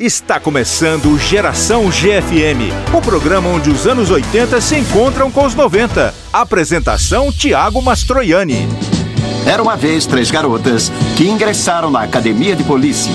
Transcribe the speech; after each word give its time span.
Está 0.00 0.40
começando 0.40 1.18
Geração 1.18 1.90
GFM, 1.90 2.72
o 2.96 3.02
programa 3.02 3.50
onde 3.50 3.68
os 3.68 3.86
anos 3.86 4.10
80 4.10 4.58
se 4.58 4.74
encontram 4.78 5.30
com 5.30 5.44
os 5.44 5.54
90. 5.54 6.14
Apresentação 6.32 7.30
Tiago 7.30 7.82
Mastroianni. 7.82 8.66
Era 9.46 9.62
uma 9.62 9.76
vez 9.76 10.06
três 10.06 10.30
garotas 10.30 10.90
que 11.18 11.28
ingressaram 11.28 11.90
na 11.90 12.00
academia 12.00 12.56
de 12.56 12.64
polícia. 12.64 13.12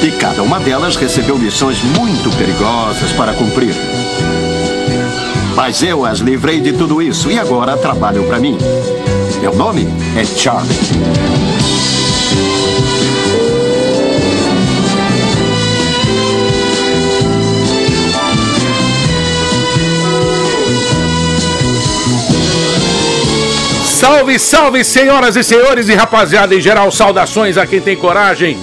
E 0.00 0.12
cada 0.12 0.44
uma 0.44 0.60
delas 0.60 0.94
recebeu 0.94 1.36
missões 1.36 1.82
muito 1.82 2.30
perigosas 2.38 3.10
para 3.10 3.34
cumprir. 3.34 3.74
Mas 5.54 5.82
eu 5.82 6.04
as 6.04 6.18
livrei 6.18 6.60
de 6.60 6.72
tudo 6.72 7.00
isso 7.00 7.30
e 7.30 7.38
agora 7.38 7.76
trabalham 7.76 8.24
para 8.24 8.40
mim. 8.40 8.58
Meu 9.40 9.54
nome 9.54 9.86
é 10.16 10.24
Charlie. 10.24 10.74
Salve, 23.84 24.38
salve, 24.38 24.84
senhoras 24.84 25.36
e 25.36 25.44
senhores 25.44 25.88
e 25.88 25.94
rapaziada 25.94 26.54
em 26.54 26.60
geral, 26.60 26.90
saudações 26.90 27.56
a 27.56 27.66
quem 27.66 27.80
tem 27.80 27.96
coragem, 27.96 28.58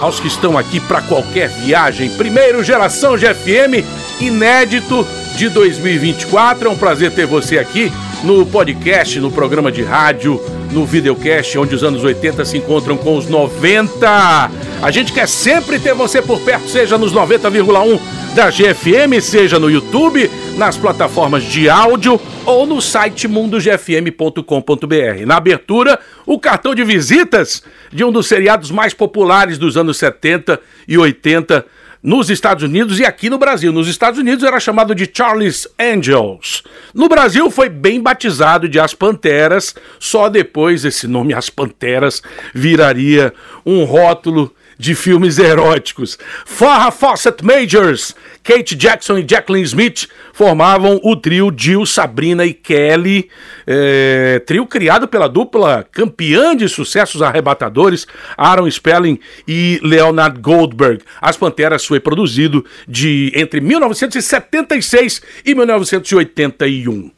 aos 0.00 0.18
que 0.18 0.26
estão 0.26 0.56
aqui 0.56 0.80
para 0.80 1.02
qualquer 1.02 1.48
viagem. 1.48 2.10
Primeiro, 2.10 2.64
Geração 2.64 3.16
GFM, 3.16 3.84
inédito 4.20 5.06
de 5.38 5.48
2024. 5.48 6.66
É 6.66 6.70
um 6.70 6.76
prazer 6.76 7.12
ter 7.12 7.24
você 7.24 7.58
aqui 7.58 7.92
no 8.24 8.44
podcast, 8.44 9.20
no 9.20 9.30
programa 9.30 9.70
de 9.70 9.84
rádio, 9.84 10.42
no 10.72 10.84
videocast, 10.84 11.56
onde 11.56 11.76
os 11.76 11.84
anos 11.84 12.02
80 12.02 12.44
se 12.44 12.58
encontram 12.58 12.96
com 12.96 13.16
os 13.16 13.28
90. 13.28 14.50
A 14.82 14.90
gente 14.90 15.12
quer 15.12 15.28
sempre 15.28 15.78
ter 15.78 15.94
você 15.94 16.20
por 16.20 16.40
perto, 16.40 16.68
seja 16.68 16.98
nos 16.98 17.12
90,1 17.14 18.00
da 18.34 18.50
GFM, 18.50 19.22
seja 19.22 19.60
no 19.60 19.70
YouTube, 19.70 20.28
nas 20.56 20.76
plataformas 20.76 21.44
de 21.44 21.70
áudio 21.70 22.20
ou 22.44 22.66
no 22.66 22.82
site 22.82 23.28
mundogfm.com.br. 23.28 25.24
Na 25.24 25.36
abertura, 25.36 26.00
o 26.26 26.36
cartão 26.40 26.74
de 26.74 26.82
visitas 26.82 27.62
de 27.92 28.02
um 28.02 28.10
dos 28.10 28.26
seriados 28.26 28.72
mais 28.72 28.92
populares 28.92 29.56
dos 29.56 29.76
anos 29.76 29.98
70 29.98 30.60
e 30.88 30.98
80 30.98 31.64
nos 32.02 32.30
Estados 32.30 32.62
Unidos 32.62 32.98
e 32.98 33.04
aqui 33.04 33.28
no 33.28 33.38
Brasil. 33.38 33.72
Nos 33.72 33.88
Estados 33.88 34.18
Unidos 34.18 34.44
era 34.44 34.60
chamado 34.60 34.94
de 34.94 35.10
Charlie's 35.12 35.66
Angels. 35.78 36.62
No 36.94 37.08
Brasil 37.08 37.50
foi 37.50 37.68
bem 37.68 38.00
batizado 38.00 38.68
de 38.68 38.78
As 38.78 38.94
Panteras, 38.94 39.74
só 39.98 40.28
depois 40.28 40.84
esse 40.84 41.06
nome 41.06 41.34
As 41.34 41.50
Panteras 41.50 42.22
viraria 42.54 43.32
um 43.64 43.84
rótulo 43.84 44.54
de 44.78 44.94
filmes 44.94 45.38
eróticos. 45.38 46.16
Farrah 46.46 46.90
Fawcett 46.90 47.44
Majors, 47.44 48.14
Kate 48.44 48.76
Jackson 48.76 49.18
e 49.18 49.26
Jacqueline 49.28 49.64
Smith 49.64 50.06
formavam 50.32 51.00
o 51.02 51.16
trio 51.16 51.52
Jill, 51.54 51.84
Sabrina 51.84 52.46
e 52.46 52.54
Kelly, 52.54 53.28
é, 53.66 54.40
trio 54.46 54.64
criado 54.66 55.08
pela 55.08 55.28
dupla 55.28 55.84
campeã 55.90 56.56
de 56.56 56.68
sucessos 56.68 57.20
arrebatadores 57.20 58.06
Aaron 58.36 58.70
Spelling 58.70 59.18
e 59.46 59.80
Leonard 59.82 60.40
Goldberg. 60.40 61.02
As 61.20 61.36
Panteras 61.36 61.84
foi 61.84 61.98
produzido 61.98 62.64
de 62.86 63.32
entre 63.34 63.60
1976 63.60 65.20
e 65.44 65.54
1981. 65.54 67.17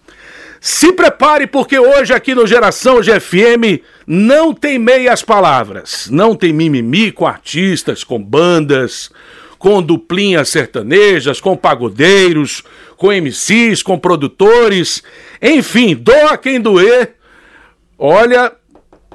Se 0.61 0.93
prepare, 0.93 1.47
porque 1.47 1.79
hoje 1.79 2.13
aqui 2.13 2.35
no 2.35 2.47
Geração 2.47 3.01
GFM 3.01 3.83
não 4.07 4.53
tem 4.53 4.79
meias 4.79 5.23
palavras. 5.23 6.07
Não 6.11 6.35
tem 6.37 6.53
mimimi 6.53 7.11
com 7.11 7.27
artistas, 7.27 8.05
com 8.05 8.23
bandas, 8.23 9.11
com 9.59 9.81
duplinhas 9.81 10.51
sertanejas, 10.51 11.41
com 11.41 11.57
pagodeiros, 11.57 12.63
com 12.99 13.11
MCs, 13.11 13.83
com 13.83 13.99
produtores. 13.99 15.03
Enfim, 15.41 15.97
doa 15.97 16.37
quem 16.37 16.61
doer. 16.61 17.15
Olha, 17.99 18.53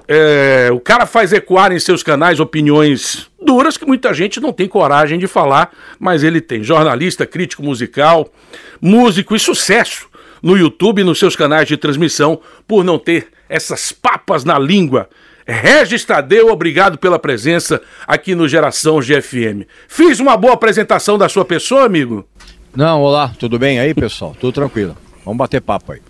é, 0.08 0.70
o 0.72 0.80
cara 0.80 1.06
faz 1.06 1.32
ecoar 1.32 1.72
em 1.72 1.80
seus 1.80 2.02
canais 2.02 2.40
opiniões 2.40 3.30
duras 3.40 3.78
que 3.78 3.86
muita 3.86 4.12
gente 4.16 4.40
não 4.40 4.52
tem 4.52 4.68
coragem 4.68 5.20
de 5.20 5.28
falar, 5.28 5.72
mas 6.00 6.24
ele 6.24 6.42
tem. 6.42 6.64
Jornalista, 6.64 7.28
crítico 7.28 7.62
musical, 7.62 8.34
músico 8.82 9.36
e 9.36 9.40
sucesso 9.40 10.10
no 10.42 10.58
YouTube 10.58 11.02
e 11.02 11.04
nos 11.04 11.20
seus 11.20 11.36
canais 11.36 11.68
de 11.68 11.78
transmissão 11.78 12.40
por 12.68 12.84
não 12.84 12.98
ter 12.98 13.28
essas 13.50 13.92
papas 13.92 14.44
na 14.44 14.58
língua. 14.58 15.10
Regis 15.48 16.04
Tadeu, 16.04 16.50
obrigado 16.50 16.98
pela 16.98 17.20
presença 17.20 17.82
aqui 18.08 18.34
no 18.34 18.48
Geração 18.48 19.00
GFM. 19.00 19.68
Fiz 19.88 20.20
uma 20.20 20.36
boa 20.36 20.54
apresentação 20.54 21.18
da 21.18 21.30
sua 21.30 21.46
pessoa, 21.46 21.86
amigo? 21.86 22.28
Não, 22.76 23.02
olá, 23.02 23.32
tudo 23.40 23.60
bem 23.60 23.80
aí, 23.80 23.94
pessoal? 23.94 24.36
Tudo 24.40 24.54
tranquilo. 24.54 24.98
Vamos 25.24 25.38
bater 25.38 25.62
papo 25.62 25.92
aí. 25.92 26.02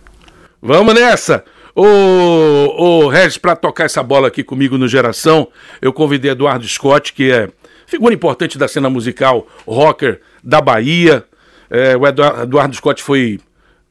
Vamos 0.62 0.96
nessa! 0.96 1.44
Ô, 1.76 1.84
ô 1.84 3.08
Regis, 3.10 3.38
para 3.38 3.54
tocar 3.54 3.84
essa 3.84 4.02
bola 4.02 4.30
aqui 4.30 4.42
comigo 4.42 4.78
no 4.78 4.88
Geração, 4.88 5.50
eu 5.82 5.92
convidei 5.92 6.32
Eduardo 6.32 6.66
Scott, 6.66 7.12
que 7.12 7.30
é 7.30 7.50
figura 7.86 8.14
importante 8.14 8.58
da 8.58 8.66
cena 8.66 8.90
musical 8.90 9.46
rocker 9.68 10.22
da 10.42 10.62
Bahia. 10.62 11.26
É, 11.70 11.98
o 11.98 12.08
Eduardo 12.08 12.76
Scott 12.78 13.04
foi 13.04 13.42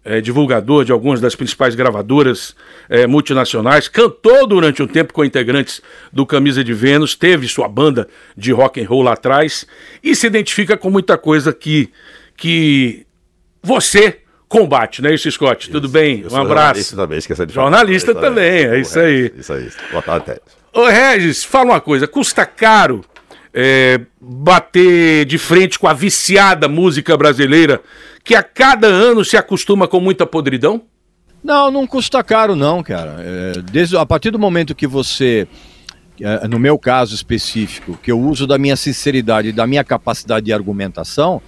é, 0.05 0.21
divulgador 0.21 0.85
de 0.85 0.93
algumas 0.93 1.21
das 1.21 1.35
principais 1.35 1.75
gravadoras 1.75 2.55
é, 2.89 3.07
multinacionais, 3.07 3.89
cantou 3.89 4.47
durante 4.47 4.83
um 4.83 4.87
tempo 4.87 5.13
com 5.13 5.25
integrantes 5.25 5.81
do 6.13 6.27
Camisa 6.27 6.63
de 6.63 6.75
Vênus, 6.75 7.15
teve 7.15 7.49
sua 7.49 7.69
banda 7.69 8.07
de 8.37 8.53
rock 8.53 8.81
and 8.81 8.87
roll 8.87 9.03
lá 9.03 9.15
atrás 9.15 9.67
e 10.03 10.15
se 10.15 10.27
identifica 10.27 10.77
com 10.77 10.91
muita 10.91 11.17
coisa 11.17 11.53
que, 11.53 11.91
que 12.37 13.07
você 13.63 14.19
combate, 14.47 15.03
né, 15.03 15.15
isso, 15.15 15.31
Scott? 15.31 15.65
Isso, 15.65 15.73
Tudo 15.73 15.89
bem? 15.89 16.25
Um 16.31 16.37
abraço. 16.37 16.95
Também, 16.95 17.19
esqueci 17.19 17.47
de 17.47 17.53
falar. 17.53 17.71
Jornalista 17.71 18.11
é 18.13 18.15
também, 18.15 18.67
é 18.67 18.79
isso 18.79 19.01
aí. 19.01 19.33
Isso 19.37 19.53
aí. 19.53 19.69
Boa 19.91 20.03
tarde, 20.03 20.41
Ô, 20.73 20.87
Regis, 20.87 21.45
fala 21.45 21.73
uma 21.73 21.81
coisa, 21.81 22.07
custa 22.07 22.45
caro 22.45 23.05
é, 23.55 24.01
bater 24.21 25.25
de 25.25 25.39
frente 25.39 25.79
com 25.79 25.87
a 25.87 25.93
viciada 25.93 26.67
música 26.69 27.17
brasileira 27.17 27.81
que 28.25 28.35
a 28.35 28.43
cada 28.43 28.89
ano 28.89 29.25
se 29.25 29.37
acostuma 29.37 29.87
com 29.87 30.01
muita 30.01 30.27
podridão? 30.27 30.83
Não, 31.43 31.71
não 31.71 31.87
custa 31.87 32.25
caro 32.25 32.57
não, 32.57 32.83
cara. 32.83 33.17
É, 33.21 33.53
desde, 33.71 33.97
a 33.97 34.05
partir 34.05 34.31
do 34.31 34.39
momento 34.39 34.75
que 34.75 34.87
você, 34.87 35.47
é, 36.21 36.49
no 36.49 36.59
meu 36.59 36.79
caso 36.79 37.15
específico, 37.15 37.99
que 38.03 38.11
eu 38.11 38.19
uso 38.19 38.47
da 38.47 38.59
minha 38.59 38.77
sinceridade 38.77 39.53
da 39.53 39.67
minha 39.67 39.85
capacidade 39.85 40.47
de 40.47 40.53
argumentação, 40.53 41.41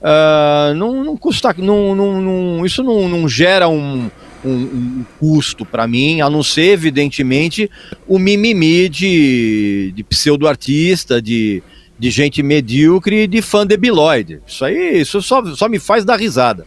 uh, 0.00 0.74
não, 0.74 1.04
não 1.04 1.16
custa, 1.16 1.54
não, 1.58 1.94
não, 1.94 2.22
não, 2.22 2.66
isso 2.66 2.82
não, 2.82 3.06
não 3.06 3.28
gera 3.28 3.68
um, 3.68 4.10
um, 4.44 4.50
um 4.50 5.04
custo 5.18 5.64
para 5.64 5.86
mim, 5.86 6.20
a 6.20 6.28
não 6.28 6.42
ser, 6.42 6.72
evidentemente, 6.72 7.70
o 8.06 8.18
mimimi 8.18 8.88
de, 8.88 9.92
de 9.94 10.04
pseudo-artista, 10.04 11.20
de, 11.20 11.62
de 11.98 12.10
gente 12.10 12.42
medíocre 12.42 13.22
e 13.22 13.26
de 13.26 13.40
fã 13.40 13.66
debilóide. 13.66 14.40
Isso 14.46 14.64
aí 14.64 15.00
isso 15.00 15.22
só, 15.22 15.44
só 15.54 15.68
me 15.68 15.78
faz 15.78 16.04
dar 16.04 16.18
risada. 16.18 16.66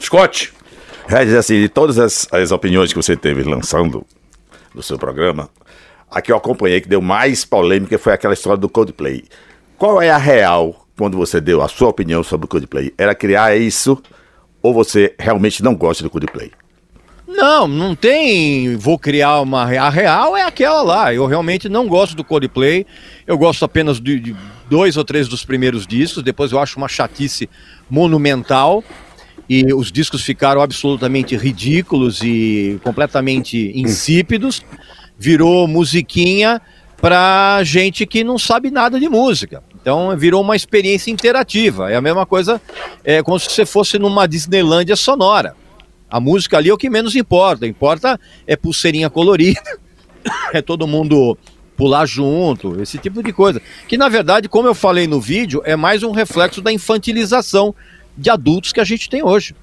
Scott. 0.00 0.52
Regis, 1.06 1.34
assim, 1.34 1.60
de 1.60 1.68
todas 1.68 1.98
as, 1.98 2.28
as 2.32 2.52
opiniões 2.52 2.92
que 2.92 2.96
você 2.96 3.16
teve 3.16 3.42
lançando 3.42 4.06
no 4.74 4.82
seu 4.82 4.98
programa, 4.98 5.50
a 6.10 6.22
que 6.22 6.30
eu 6.30 6.36
acompanhei 6.36 6.80
que 6.80 6.88
deu 6.88 7.02
mais 7.02 7.44
polêmica 7.44 7.98
foi 7.98 8.12
aquela 8.12 8.34
história 8.34 8.58
do 8.58 8.68
Coldplay. 8.68 9.24
Qual 9.76 10.00
é 10.00 10.10
a 10.10 10.16
real 10.16 10.86
quando 10.96 11.16
você 11.16 11.40
deu 11.40 11.60
a 11.60 11.68
sua 11.68 11.88
opinião 11.88 12.22
sobre 12.22 12.44
o 12.44 12.48
Coldplay? 12.48 12.94
Era 12.96 13.14
criar 13.14 13.56
isso 13.56 14.00
ou 14.62 14.72
você 14.72 15.14
realmente 15.18 15.62
não 15.62 15.74
gosta 15.74 16.02
do 16.02 16.10
Coldplay? 16.10 16.52
Não, 17.26 17.66
não 17.66 17.94
tem. 17.94 18.76
Vou 18.76 18.98
criar 18.98 19.40
uma. 19.40 19.62
A 19.62 19.88
real 19.88 20.36
é 20.36 20.42
aquela 20.42 20.82
lá. 20.82 21.14
Eu 21.14 21.26
realmente 21.26 21.68
não 21.68 21.88
gosto 21.88 22.14
do 22.14 22.22
Coldplay. 22.22 22.86
Eu 23.26 23.38
gosto 23.38 23.64
apenas 23.64 23.98
de, 24.00 24.20
de 24.20 24.36
dois 24.68 24.96
ou 24.96 25.04
três 25.04 25.28
dos 25.28 25.44
primeiros 25.44 25.86
discos. 25.86 26.22
Depois 26.22 26.52
eu 26.52 26.58
acho 26.58 26.76
uma 26.76 26.88
chatice 26.88 27.48
monumental. 27.88 28.84
E 29.48 29.72
os 29.72 29.90
discos 29.90 30.22
ficaram 30.22 30.60
absolutamente 30.60 31.36
ridículos 31.36 32.22
e 32.22 32.78
completamente 32.84 33.72
insípidos. 33.74 34.62
Virou 35.18 35.66
musiquinha 35.66 36.60
para 37.00 37.62
gente 37.64 38.06
que 38.06 38.22
não 38.22 38.38
sabe 38.38 38.70
nada 38.70 39.00
de 39.00 39.08
música. 39.08 39.62
Então 39.82 40.16
virou 40.16 40.40
uma 40.40 40.56
experiência 40.56 41.10
interativa. 41.10 41.90
É 41.90 41.96
a 41.96 42.00
mesma 42.00 42.24
coisa, 42.24 42.62
é 43.04 43.22
como 43.22 43.38
se 43.38 43.50
você 43.50 43.66
fosse 43.66 43.98
numa 43.98 44.26
Disneylândia 44.26 44.96
sonora. 44.96 45.54
A 46.08 46.20
música 46.20 46.56
ali 46.56 46.70
é 46.70 46.72
o 46.72 46.78
que 46.78 46.88
menos 46.88 47.16
importa. 47.16 47.66
Importa 47.66 48.18
é 48.46 48.56
pulseirinha 48.56 49.10
colorida, 49.10 49.60
é 50.54 50.62
todo 50.62 50.86
mundo 50.86 51.36
pular 51.76 52.06
junto, 52.06 52.80
esse 52.80 52.96
tipo 52.96 53.22
de 53.22 53.32
coisa. 53.32 53.60
Que 53.88 53.98
na 53.98 54.08
verdade, 54.08 54.48
como 54.48 54.68
eu 54.68 54.74
falei 54.74 55.06
no 55.06 55.20
vídeo, 55.20 55.60
é 55.64 55.74
mais 55.74 56.02
um 56.04 56.12
reflexo 56.12 56.62
da 56.62 56.72
infantilização 56.72 57.74
de 58.16 58.30
adultos 58.30 58.72
que 58.72 58.80
a 58.80 58.84
gente 58.84 59.10
tem 59.10 59.24
hoje. 59.24 59.56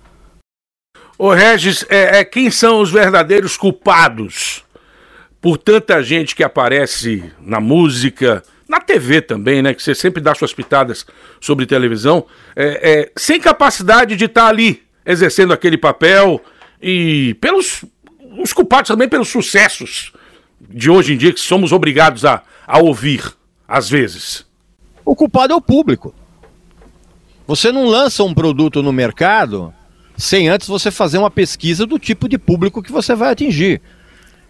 Ô 1.18 1.34
Regis, 1.34 1.86
é, 1.90 2.20
é, 2.20 2.26
quem 2.26 2.50
são 2.50 2.82
os 2.82 2.92
verdadeiros 2.92 3.56
culpados 3.56 4.64
por 5.42 5.58
tanta 5.58 6.02
gente 6.04 6.36
que 6.36 6.44
aparece 6.44 7.32
na 7.40 7.60
música, 7.60 8.44
na 8.70 8.80
TV 8.80 9.20
também, 9.20 9.64
né? 9.64 9.74
Que 9.74 9.82
você 9.82 9.96
sempre 9.96 10.22
dá 10.22 10.36
suas 10.36 10.54
pitadas 10.54 11.04
sobre 11.42 11.66
televisão, 11.66 12.26
é, 12.56 12.92
é, 12.92 13.12
sem 13.18 13.40
capacidade 13.42 14.16
de 14.16 14.26
estar 14.26 14.44
tá 14.44 14.48
ali 14.48 14.84
exercendo 15.04 15.52
aquele 15.52 15.76
papel 15.76 16.40
e 16.80 17.34
pelos 17.42 17.84
os 18.38 18.54
culpados 18.54 18.88
também 18.88 19.10
pelos 19.10 19.28
sucessos 19.28 20.14
de 20.62 20.90
hoje 20.90 21.14
em 21.14 21.18
dia 21.18 21.34
que 21.34 21.40
somos 21.40 21.72
obrigados 21.72 22.24
a, 22.24 22.44
a 22.68 22.78
ouvir, 22.78 23.24
às 23.68 23.90
vezes. 23.90 24.46
O 25.04 25.16
culpado 25.16 25.52
é 25.52 25.56
o 25.56 25.62
público. 25.62 26.14
Você 27.48 27.72
não 27.72 27.88
lança 27.88 28.24
um 28.24 28.34
produto 28.36 28.84
no 28.84 28.94
mercado 28.94 29.74
sem 30.16 30.48
antes 30.48 30.68
você 30.68 30.92
fazer 30.92 31.18
uma 31.18 31.32
pesquisa 31.32 31.88
do 31.88 31.98
tipo 31.98 32.30
de 32.30 32.38
público 32.38 32.84
que 32.84 32.92
você 32.92 33.16
vai 33.16 33.32
atingir. 33.32 33.82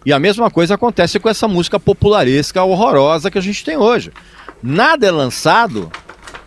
E 0.04 0.12
a 0.12 0.18
mesma 0.18 0.50
coisa 0.50 0.74
acontece 0.74 1.20
com 1.20 1.28
essa 1.28 1.46
música 1.46 1.78
popularesca 1.78 2.62
horrorosa 2.62 3.30
que 3.30 3.38
a 3.38 3.42
gente 3.42 3.64
tem 3.64 3.76
hoje. 3.76 4.10
Nada 4.62 5.06
é 5.06 5.10
lançado 5.10 5.90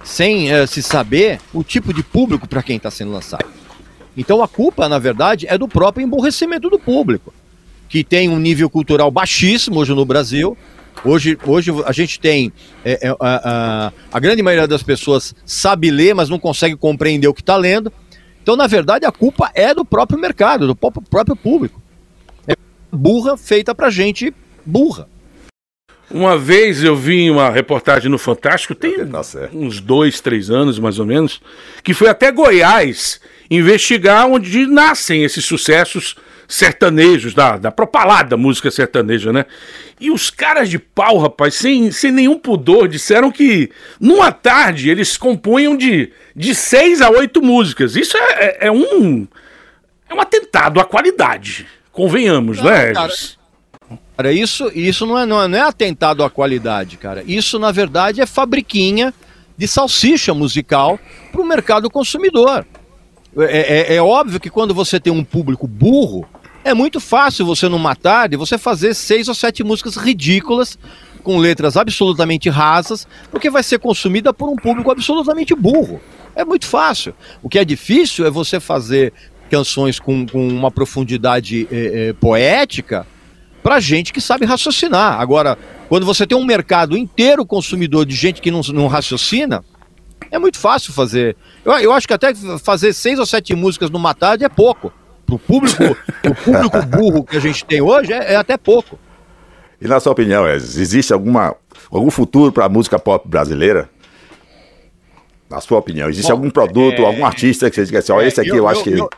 sem 0.03 0.51
uh, 0.51 0.67
se 0.67 0.81
saber 0.81 1.39
o 1.53 1.63
tipo 1.63 1.93
de 1.93 2.03
público 2.03 2.47
para 2.47 2.63
quem 2.63 2.77
está 2.77 2.89
sendo 2.89 3.11
lançado. 3.11 3.45
Então 4.17 4.41
a 4.41 4.47
culpa, 4.47 4.89
na 4.89 4.97
verdade, 4.97 5.45
é 5.47 5.57
do 5.57 5.67
próprio 5.67 6.03
emborrecimento 6.03 6.69
do 6.69 6.79
público, 6.79 7.33
que 7.87 8.03
tem 8.03 8.27
um 8.27 8.39
nível 8.39 8.69
cultural 8.69 9.09
baixíssimo 9.11 9.79
hoje 9.79 9.93
no 9.93 10.05
Brasil. 10.05 10.57
Hoje, 11.05 11.37
hoje 11.45 11.71
a 11.85 11.91
gente 11.91 12.19
tem. 12.19 12.51
É, 12.83 13.07
é, 13.07 13.09
a, 13.09 13.17
a, 13.19 13.91
a 14.11 14.19
grande 14.19 14.41
maioria 14.41 14.67
das 14.67 14.83
pessoas 14.83 15.33
sabe 15.45 15.91
ler, 15.91 16.15
mas 16.15 16.29
não 16.29 16.39
consegue 16.39 16.75
compreender 16.75 17.27
o 17.27 17.33
que 17.33 17.41
está 17.41 17.55
lendo. 17.55 17.91
Então, 18.41 18.55
na 18.55 18.67
verdade, 18.67 19.05
a 19.05 19.11
culpa 19.11 19.51
é 19.53 19.73
do 19.73 19.85
próprio 19.85 20.19
mercado, 20.19 20.67
do 20.67 20.75
próprio 20.75 21.35
público 21.35 21.82
burra 22.93 23.35
feita 23.35 23.73
pra 23.73 23.89
gente 23.89 24.33
burra. 24.65 25.09
Uma 26.11 26.37
vez 26.37 26.83
eu 26.83 26.95
vi 26.95 27.31
uma 27.31 27.49
reportagem 27.49 28.09
no 28.09 28.19
Fantástico, 28.19 28.75
tem 28.75 29.03
tá 29.07 29.21
uns 29.51 29.79
dois, 29.79 30.21
três 30.21 30.51
anos 30.51 30.77
mais 30.77 30.99
ou 30.99 31.05
menos, 31.05 31.41
que 31.83 31.93
foi 31.93 32.07
até 32.07 32.31
Goiás 32.31 33.19
investigar 33.49 34.27
onde 34.27 34.67
nascem 34.67 35.23
esses 35.23 35.43
sucessos 35.43 36.15
sertanejos, 36.47 37.33
da, 37.33 37.57
da 37.57 37.71
propalada 37.71 38.37
música 38.37 38.69
sertaneja, 38.69 39.33
né? 39.33 39.45
E 39.99 40.11
os 40.11 40.29
caras 40.29 40.69
de 40.69 40.77
pau, 40.77 41.17
rapaz, 41.17 41.55
sem, 41.55 41.89
sem 41.89 42.11
nenhum 42.11 42.37
pudor, 42.37 42.87
disseram 42.87 43.31
que 43.31 43.71
numa 43.99 44.31
tarde 44.31 44.89
eles 44.89 45.17
compunham 45.17 45.75
de, 45.75 46.11
de 46.35 46.53
seis 46.53 47.01
a 47.01 47.09
oito 47.09 47.41
músicas. 47.41 47.95
Isso 47.95 48.15
é, 48.17 48.21
é, 48.21 48.57
é 48.67 48.71
um, 48.71 49.27
é 50.07 50.13
um 50.13 50.21
atentado 50.21 50.79
à 50.79 50.85
qualidade. 50.85 51.65
Convenhamos, 51.93 52.57
não, 52.57 52.65
né, 52.65 52.91
cara, 52.91 53.13
cara, 54.17 54.33
isso, 54.33 54.69
isso 54.73 55.05
não, 55.05 55.17
é, 55.17 55.25
não, 55.25 55.41
é, 55.41 55.47
não 55.47 55.57
é 55.57 55.61
atentado 55.61 56.23
à 56.23 56.29
qualidade, 56.29 56.97
cara. 56.97 57.23
Isso, 57.25 57.59
na 57.59 57.71
verdade, 57.71 58.19
é 58.19 58.25
fabriquinha 58.25 59.13
de 59.55 59.67
salsicha 59.67 60.33
musical 60.33 60.99
para 61.31 61.41
o 61.41 61.45
mercado 61.45 61.89
consumidor. 61.91 62.65
É, 63.37 63.93
é, 63.93 63.95
é, 63.95 64.01
óbvio 64.01 64.39
que 64.39 64.49
quando 64.49 64.73
você 64.73 64.99
tem 64.99 65.13
um 65.13 65.23
público 65.23 65.67
burro, 65.67 66.27
é 66.63 66.73
muito 66.73 66.99
fácil 66.99 67.45
você, 67.45 67.69
numa 67.69 67.95
tarde, 67.95 68.37
você 68.37 68.57
fazer 68.57 68.95
seis 68.95 69.27
ou 69.27 69.35
sete 69.35 69.63
músicas 69.63 69.95
ridículas, 69.95 70.77
com 71.23 71.37
letras 71.37 71.77
absolutamente 71.77 72.49
rasas, 72.49 73.07
porque 73.31 73.49
vai 73.49 73.63
ser 73.63 73.79
consumida 73.79 74.33
por 74.33 74.49
um 74.49 74.55
público 74.55 74.91
absolutamente 74.91 75.55
burro. 75.55 76.01
É 76.35 76.43
muito 76.43 76.65
fácil. 76.65 77.13
O 77.41 77.49
que 77.49 77.59
é 77.59 77.65
difícil 77.65 78.25
é 78.25 78.29
você 78.29 78.59
fazer 78.59 79.13
canções 79.49 79.99
com, 79.99 80.25
com 80.25 80.47
uma 80.47 80.71
profundidade 80.71 81.67
é, 81.71 82.09
é, 82.09 82.13
poética 82.13 83.05
para 83.61 83.79
gente 83.79 84.11
que 84.11 84.19
sabe 84.19 84.45
raciocinar. 84.45 85.19
Agora, 85.19 85.57
quando 85.87 86.05
você 86.05 86.27
tem 86.27 86.37
um 86.37 86.43
mercado 86.43 86.97
inteiro 86.97 87.45
consumidor 87.45 88.05
de 88.05 88.15
gente 88.15 88.41
que 88.41 88.51
não, 88.51 88.61
não 88.73 88.87
raciocina, 88.87 89.63
é 90.29 90.39
muito 90.39 90.57
fácil 90.57 90.91
fazer. 90.91 91.35
Eu, 91.63 91.71
eu 91.73 91.93
acho 91.93 92.07
que 92.07 92.13
até 92.13 92.33
fazer 92.63 92.93
seis 92.93 93.19
ou 93.19 93.25
sete 93.25 93.55
músicas 93.55 93.89
numa 93.89 94.13
tarde 94.13 94.43
é 94.43 94.49
pouco. 94.49 94.91
Pro 95.25 95.39
público, 95.39 95.95
pro 96.21 96.35
público 96.35 96.81
burro 96.85 97.23
que 97.23 97.37
a 97.37 97.39
gente 97.39 97.63
tem 97.63 97.81
hoje 97.81 98.11
é, 98.11 98.33
é 98.33 98.35
até 98.35 98.57
pouco. 98.57 98.99
E 99.79 99.87
na 99.87 99.99
sua 99.99 100.11
opinião, 100.11 100.47
existe 100.47 101.13
alguma, 101.13 101.55
algum 101.91 102.09
futuro 102.09 102.51
para 102.51 102.65
a 102.65 102.69
música 102.69 102.97
pop 102.97 103.27
brasileira? 103.27 103.89
Na 105.49 105.61
sua 105.61 105.77
opinião, 105.77 106.09
existe 106.09 106.29
Bom, 106.29 106.33
algum 106.33 106.49
produto, 106.49 107.01
é... 107.01 107.05
algum 107.05 107.25
artista 107.25 107.69
que 107.69 107.75
você 107.75 107.85
diga 107.85 107.99
assim, 107.99 108.11
ó, 108.11 108.21
é, 108.21 108.27
esse 108.27 108.41
aqui 108.41 108.49
eu, 108.49 108.57
eu 108.57 108.67
acho 108.67 108.89
eu, 108.89 109.07
que. 109.07 109.15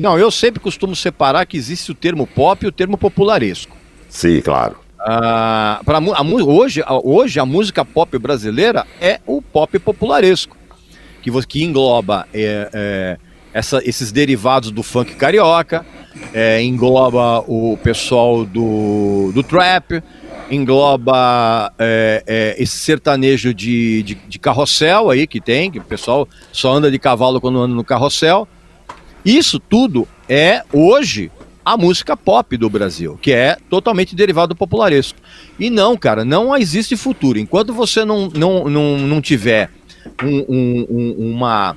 Não, 0.00 0.18
eu 0.18 0.30
sempre 0.30 0.60
costumo 0.60 0.96
separar 0.96 1.46
que 1.46 1.56
existe 1.56 1.90
o 1.90 1.94
termo 1.94 2.26
pop 2.26 2.64
e 2.64 2.68
o 2.68 2.72
termo 2.72 2.96
popularesco. 2.96 3.76
Sim, 4.08 4.40
claro. 4.40 4.76
Ah, 5.04 5.80
pra, 5.84 5.98
a, 5.98 6.22
hoje, 6.22 6.82
hoje 7.02 7.40
a 7.40 7.46
música 7.46 7.84
pop 7.84 8.16
brasileira 8.18 8.86
é 9.00 9.20
o 9.26 9.42
pop 9.42 9.76
popularesco, 9.78 10.56
que, 11.20 11.30
que 11.46 11.64
engloba 11.64 12.26
é, 12.32 12.68
é, 12.72 13.18
essa, 13.52 13.80
esses 13.84 14.12
derivados 14.12 14.70
do 14.70 14.82
funk 14.82 15.16
carioca, 15.16 15.84
é, 16.32 16.62
engloba 16.62 17.40
o 17.48 17.76
pessoal 17.82 18.44
do, 18.44 19.32
do 19.34 19.42
trap, 19.42 20.02
engloba 20.50 21.72
é, 21.78 22.22
é, 22.26 22.62
esse 22.62 22.76
sertanejo 22.76 23.52
de, 23.52 24.02
de, 24.02 24.14
de, 24.14 24.38
carrossel 24.38 25.10
aí 25.10 25.26
que 25.26 25.40
tem, 25.40 25.70
que 25.70 25.78
o 25.78 25.84
pessoal 25.84 26.28
só 26.52 26.72
anda 26.74 26.90
de 26.90 26.98
cavalo 26.98 27.40
quando 27.40 27.58
anda 27.58 27.74
no 27.74 27.82
carrossel. 27.82 28.46
Isso 29.24 29.58
tudo 29.58 30.06
é, 30.28 30.62
hoje, 30.72 31.30
a 31.64 31.76
música 31.76 32.16
pop 32.16 32.56
do 32.56 32.68
Brasil, 32.68 33.18
que 33.20 33.32
é 33.32 33.56
totalmente 33.70 34.16
derivado 34.16 34.54
do 34.54 34.58
popularesco. 34.58 35.18
E 35.58 35.70
não, 35.70 35.96
cara, 35.96 36.24
não 36.24 36.56
existe 36.56 36.96
futuro. 36.96 37.38
Enquanto 37.38 37.72
você 37.72 38.04
não, 38.04 38.28
não, 38.28 38.68
não, 38.68 38.98
não 38.98 39.20
tiver 39.20 39.70
um, 40.22 40.44
um, 40.48 40.86
um, 40.90 41.32
uma, 41.32 41.76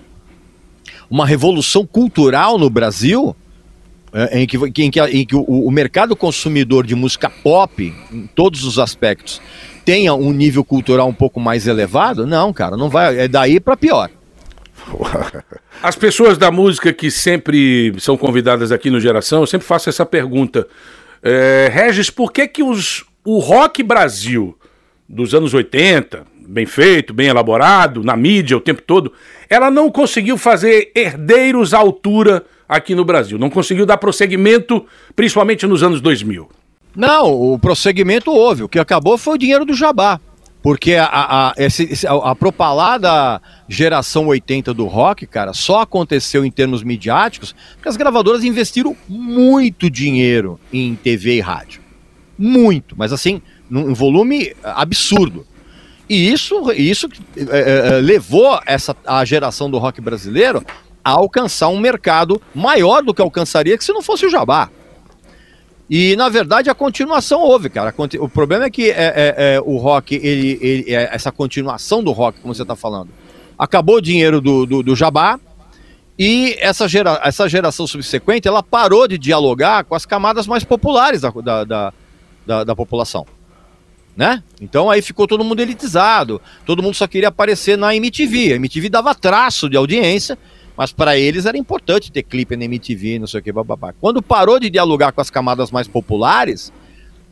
uma 1.09 1.25
revolução 1.25 1.85
cultural 1.85 2.57
no 2.57 2.69
Brasil, 2.69 3.35
é, 4.11 4.39
em 4.41 4.47
que, 4.47 4.57
em 4.57 4.89
que, 4.89 5.01
em 5.01 5.25
que 5.25 5.35
o, 5.35 5.41
o 5.41 5.69
mercado 5.69 6.15
consumidor 6.15 6.85
de 6.85 6.95
música 6.95 7.29
pop, 7.29 7.93
em 8.11 8.27
todos 8.33 8.63
os 8.63 8.79
aspectos, 8.79 9.41
tenha 9.83 10.13
um 10.15 10.31
nível 10.31 10.63
cultural 10.63 11.07
um 11.07 11.13
pouco 11.13 11.39
mais 11.39 11.67
elevado, 11.67 12.25
não, 12.25 12.51
cara, 12.51 12.75
não 12.75 12.89
vai. 12.89 13.19
É 13.19 13.27
daí 13.27 13.59
para 13.59 13.77
pior. 13.77 14.09
As 15.81 15.95
pessoas 15.95 16.37
da 16.37 16.51
música 16.51 16.93
que 16.93 17.11
sempre 17.11 17.93
são 17.99 18.17
convidadas 18.17 18.71
aqui 18.71 18.89
no 18.89 18.99
Geração, 18.99 19.41
eu 19.41 19.47
sempre 19.47 19.67
faço 19.67 19.89
essa 19.89 20.05
pergunta. 20.05 20.67
É, 21.21 21.69
Regis, 21.71 22.09
por 22.09 22.31
que, 22.31 22.47
que 22.47 22.63
os, 22.63 23.03
o 23.23 23.39
rock 23.39 23.81
Brasil 23.83 24.57
dos 25.07 25.33
anos 25.33 25.53
80, 25.53 26.25
bem 26.47 26.65
feito, 26.65 27.13
bem 27.13 27.27
elaborado, 27.27 28.03
na 28.03 28.15
mídia 28.15 28.57
o 28.57 28.61
tempo 28.61 28.81
todo, 28.81 29.11
ela 29.49 29.69
não 29.69 29.91
conseguiu 29.91 30.37
fazer 30.37 30.91
herdeiros 30.95 31.73
à 31.73 31.79
altura 31.79 32.43
aqui 32.67 32.95
no 32.95 33.05
Brasil? 33.05 33.37
Não 33.37 33.49
conseguiu 33.49 33.85
dar 33.85 33.97
prosseguimento, 33.97 34.85
principalmente 35.15 35.65
nos 35.67 35.83
anos 35.83 36.01
2000? 36.01 36.49
Não, 36.95 37.31
o 37.31 37.59
prosseguimento 37.59 38.31
houve. 38.31 38.63
O 38.63 38.69
que 38.69 38.79
acabou 38.79 39.17
foi 39.17 39.35
o 39.35 39.37
dinheiro 39.37 39.65
do 39.65 39.73
jabá. 39.73 40.19
Porque 40.65 40.95
a, 40.95 41.05
a, 41.05 41.49
a, 41.51 42.31
a 42.31 42.35
propalada 42.35 43.39
geração 43.69 44.25
80 44.25 44.73
do 44.73 44.87
rock, 44.87 45.27
cara, 45.27 45.53
só 45.53 45.81
aconteceu 45.81 46.43
em 46.43 46.49
termos 46.49 46.81
midiáticos 46.81 47.53
porque 47.75 47.87
as 47.87 47.95
gravadoras 47.95 48.43
investiram 48.43 48.97
muito 49.07 49.91
dinheiro 49.91 50.59
em 50.73 50.95
TV 50.95 51.35
e 51.35 51.39
rádio. 51.39 51.81
Muito, 52.35 52.95
mas 52.97 53.13
assim, 53.13 53.43
num 53.69 53.93
volume 53.93 54.55
absurdo. 54.63 55.45
E 56.09 56.31
isso, 56.33 56.71
isso 56.71 57.09
é, 57.37 57.97
é, 57.97 58.01
levou 58.01 58.59
essa, 58.65 58.97
a 59.05 59.23
geração 59.23 59.69
do 59.69 59.77
rock 59.77 60.01
brasileiro 60.01 60.65
a 61.03 61.11
alcançar 61.11 61.67
um 61.67 61.79
mercado 61.79 62.41
maior 62.55 63.03
do 63.03 63.13
que 63.13 63.21
alcançaria 63.21 63.77
que 63.77 63.83
se 63.83 63.93
não 63.93 64.01
fosse 64.01 64.25
o 64.25 64.31
Jabá. 64.31 64.71
E, 65.89 66.15
na 66.15 66.29
verdade, 66.29 66.69
a 66.69 66.73
continuação 66.73 67.41
houve, 67.41 67.69
cara. 67.69 67.93
O 68.19 68.27
problema 68.27 68.65
é 68.65 68.69
que 68.69 68.89
é, 68.89 68.95
é, 68.95 69.55
é 69.55 69.61
o 69.61 69.77
rock, 69.77 70.15
ele, 70.15 70.57
ele 70.61 70.93
é 70.93 71.09
essa 71.13 71.31
continuação 71.31 72.03
do 72.03 72.11
rock, 72.11 72.39
como 72.39 72.53
você 72.53 72.63
está 72.63 72.75
falando, 72.75 73.09
acabou 73.57 73.97
o 73.97 74.01
dinheiro 74.01 74.41
do, 74.41 74.65
do, 74.65 74.83
do 74.83 74.95
Jabá 74.95 75.39
e 76.17 76.55
essa, 76.59 76.87
gera, 76.87 77.19
essa 77.23 77.47
geração 77.47 77.85
subsequente, 77.85 78.47
ela 78.47 78.63
parou 78.63 79.07
de 79.07 79.17
dialogar 79.17 79.83
com 79.83 79.95
as 79.95 80.05
camadas 80.05 80.47
mais 80.47 80.63
populares 80.63 81.21
da, 81.21 81.29
da, 81.29 81.63
da, 81.63 81.93
da, 82.45 82.63
da 82.63 82.75
população. 82.75 83.25
Né? 84.15 84.41
Então 84.61 84.89
aí 84.89 85.01
ficou 85.01 85.27
todo 85.27 85.43
mundo 85.43 85.59
elitizado, 85.59 86.41
todo 86.65 86.81
mundo 86.81 86.95
só 86.95 87.05
queria 87.05 87.27
aparecer 87.27 87.77
na 87.77 87.93
MTV. 87.93 88.53
A 88.53 88.55
MTV 88.55 88.87
dava 88.87 89.13
traço 89.13 89.69
de 89.69 89.75
audiência 89.75 90.37
mas 90.77 90.91
para 90.91 91.17
eles 91.17 91.45
era 91.45 91.57
importante 91.57 92.11
ter 92.11 92.23
clipe 92.23 92.55
na 92.55 92.65
MTV, 92.65 93.19
não 93.19 93.27
sei 93.27 93.39
o 93.39 93.43
que, 93.43 93.51
bababá. 93.51 93.93
Quando 93.99 94.21
parou 94.21 94.59
de 94.59 94.69
dialogar 94.69 95.11
com 95.11 95.21
as 95.21 95.29
camadas 95.29 95.71
mais 95.71 95.87
populares 95.87 96.71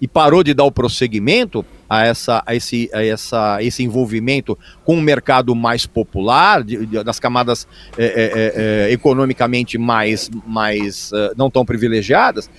e 0.01 0.07
parou 0.07 0.43
de 0.43 0.53
dar 0.53 0.63
o 0.63 0.71
prosseguimento, 0.71 1.65
a, 1.89 2.05
essa, 2.05 2.43
a, 2.45 2.55
esse, 2.55 2.89
a 2.93 3.05
essa, 3.05 3.57
esse 3.61 3.83
envolvimento 3.83 4.57
com 4.83 4.97
um 4.97 5.01
mercado 5.01 5.55
mais 5.55 5.85
popular, 5.85 6.63
de, 6.63 6.85
de, 6.85 7.03
das 7.03 7.19
camadas 7.19 7.67
é, 7.97 8.05
é, 8.05 8.87
é, 8.87 8.91
economicamente 8.91 9.77
mais, 9.77 10.29
mais 10.45 11.11
uh, 11.11 11.33
não 11.37 11.49
tão 11.49 11.63
privilegiadas, 11.63 12.49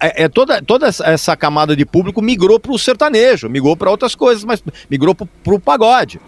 é, 0.00 0.24
é, 0.24 0.28
toda, 0.28 0.62
toda 0.62 0.86
essa 0.86 1.36
camada 1.36 1.74
de 1.74 1.84
público 1.84 2.20
migrou 2.20 2.60
para 2.60 2.72
o 2.72 2.78
sertanejo, 2.78 3.48
migrou 3.48 3.76
para 3.76 3.90
outras 3.90 4.14
coisas, 4.14 4.44
mas 4.44 4.62
migrou 4.88 5.14
para 5.14 5.54
o 5.54 5.58
pagode. 5.58 6.20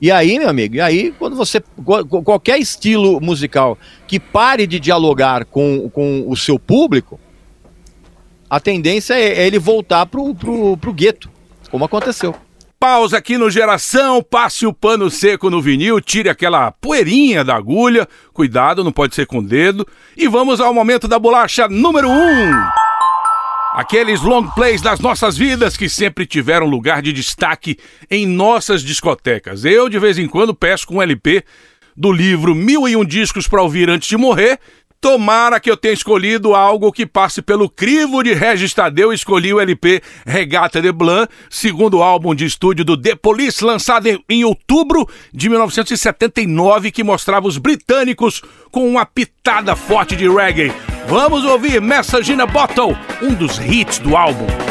E 0.00 0.12
aí, 0.12 0.38
meu 0.38 0.48
amigo, 0.48 0.76
e 0.76 0.80
aí 0.80 1.12
quando 1.18 1.36
você. 1.36 1.62
Qualquer 2.24 2.58
estilo 2.58 3.20
musical 3.20 3.76
que 4.06 4.20
pare 4.20 4.66
de 4.66 4.78
dialogar 4.78 5.44
com, 5.44 5.90
com 5.90 6.24
o 6.28 6.36
seu 6.36 6.58
público, 6.58 7.18
a 8.48 8.60
tendência 8.60 9.14
é, 9.14 9.40
é 9.40 9.46
ele 9.46 9.58
voltar 9.58 10.06
pro, 10.06 10.34
pro, 10.34 10.76
pro 10.76 10.92
gueto, 10.92 11.28
como 11.70 11.84
aconteceu. 11.84 12.34
Pausa 12.78 13.18
aqui 13.18 13.36
no 13.36 13.50
Geração, 13.50 14.22
passe 14.22 14.64
o 14.64 14.72
pano 14.72 15.10
seco 15.10 15.50
no 15.50 15.60
vinil, 15.60 16.00
tire 16.00 16.28
aquela 16.28 16.70
poeirinha 16.70 17.42
da 17.42 17.56
agulha, 17.56 18.06
cuidado, 18.32 18.84
não 18.84 18.92
pode 18.92 19.16
ser 19.16 19.26
com 19.26 19.38
o 19.38 19.42
dedo, 19.42 19.84
e 20.16 20.28
vamos 20.28 20.60
ao 20.60 20.72
momento 20.72 21.08
da 21.08 21.18
bolacha 21.18 21.66
número 21.66 22.08
1. 22.08 22.12
Um. 22.12 22.87
Aqueles 23.74 24.22
long 24.22 24.48
plays 24.50 24.80
das 24.80 24.98
nossas 25.00 25.36
vidas 25.36 25.76
que 25.76 25.88
sempre 25.88 26.26
tiveram 26.26 26.66
lugar 26.66 27.02
de 27.02 27.12
destaque 27.12 27.78
em 28.10 28.26
nossas 28.26 28.82
discotecas. 28.82 29.64
Eu, 29.64 29.88
de 29.88 29.98
vez 29.98 30.18
em 30.18 30.26
quando, 30.26 30.54
pesco 30.54 30.94
um 30.94 31.02
LP 31.02 31.44
do 31.96 32.10
livro 32.10 32.54
Mil 32.54 32.88
e 32.88 32.96
Um 32.96 33.04
Discos 33.04 33.46
para 33.46 33.62
Ouvir 33.62 33.90
Antes 33.90 34.08
de 34.08 34.16
Morrer 34.16 34.58
Tomara 35.00 35.60
que 35.60 35.70
eu 35.70 35.76
tenha 35.76 35.94
escolhido 35.94 36.56
algo 36.56 36.90
que 36.90 37.06
passe 37.06 37.40
pelo 37.40 37.70
crivo 37.70 38.20
de 38.22 38.34
Regis 38.34 38.74
Tadeu. 38.74 39.12
Escolhi 39.12 39.54
o 39.54 39.60
LP 39.60 40.02
Regata 40.26 40.82
de 40.82 40.90
Blanc, 40.90 41.32
segundo 41.48 42.02
álbum 42.02 42.34
de 42.34 42.44
estúdio 42.44 42.84
do 42.84 43.00
The 43.00 43.14
Police, 43.14 43.64
lançado 43.64 44.06
em 44.28 44.44
outubro 44.44 45.08
de 45.32 45.48
1979, 45.48 46.90
que 46.90 47.04
mostrava 47.04 47.46
os 47.46 47.58
britânicos 47.58 48.42
com 48.72 48.88
uma 48.88 49.06
pitada 49.06 49.76
forte 49.76 50.16
de 50.16 50.28
reggae. 50.28 50.72
Vamos 51.08 51.42
ouvir 51.46 51.80
Message 51.80 52.34
in 52.34 52.40
a 52.42 52.46
Bottle, 52.46 52.94
um 53.22 53.34
dos 53.34 53.58
hits 53.58 53.98
do 53.98 54.14
álbum. 54.14 54.67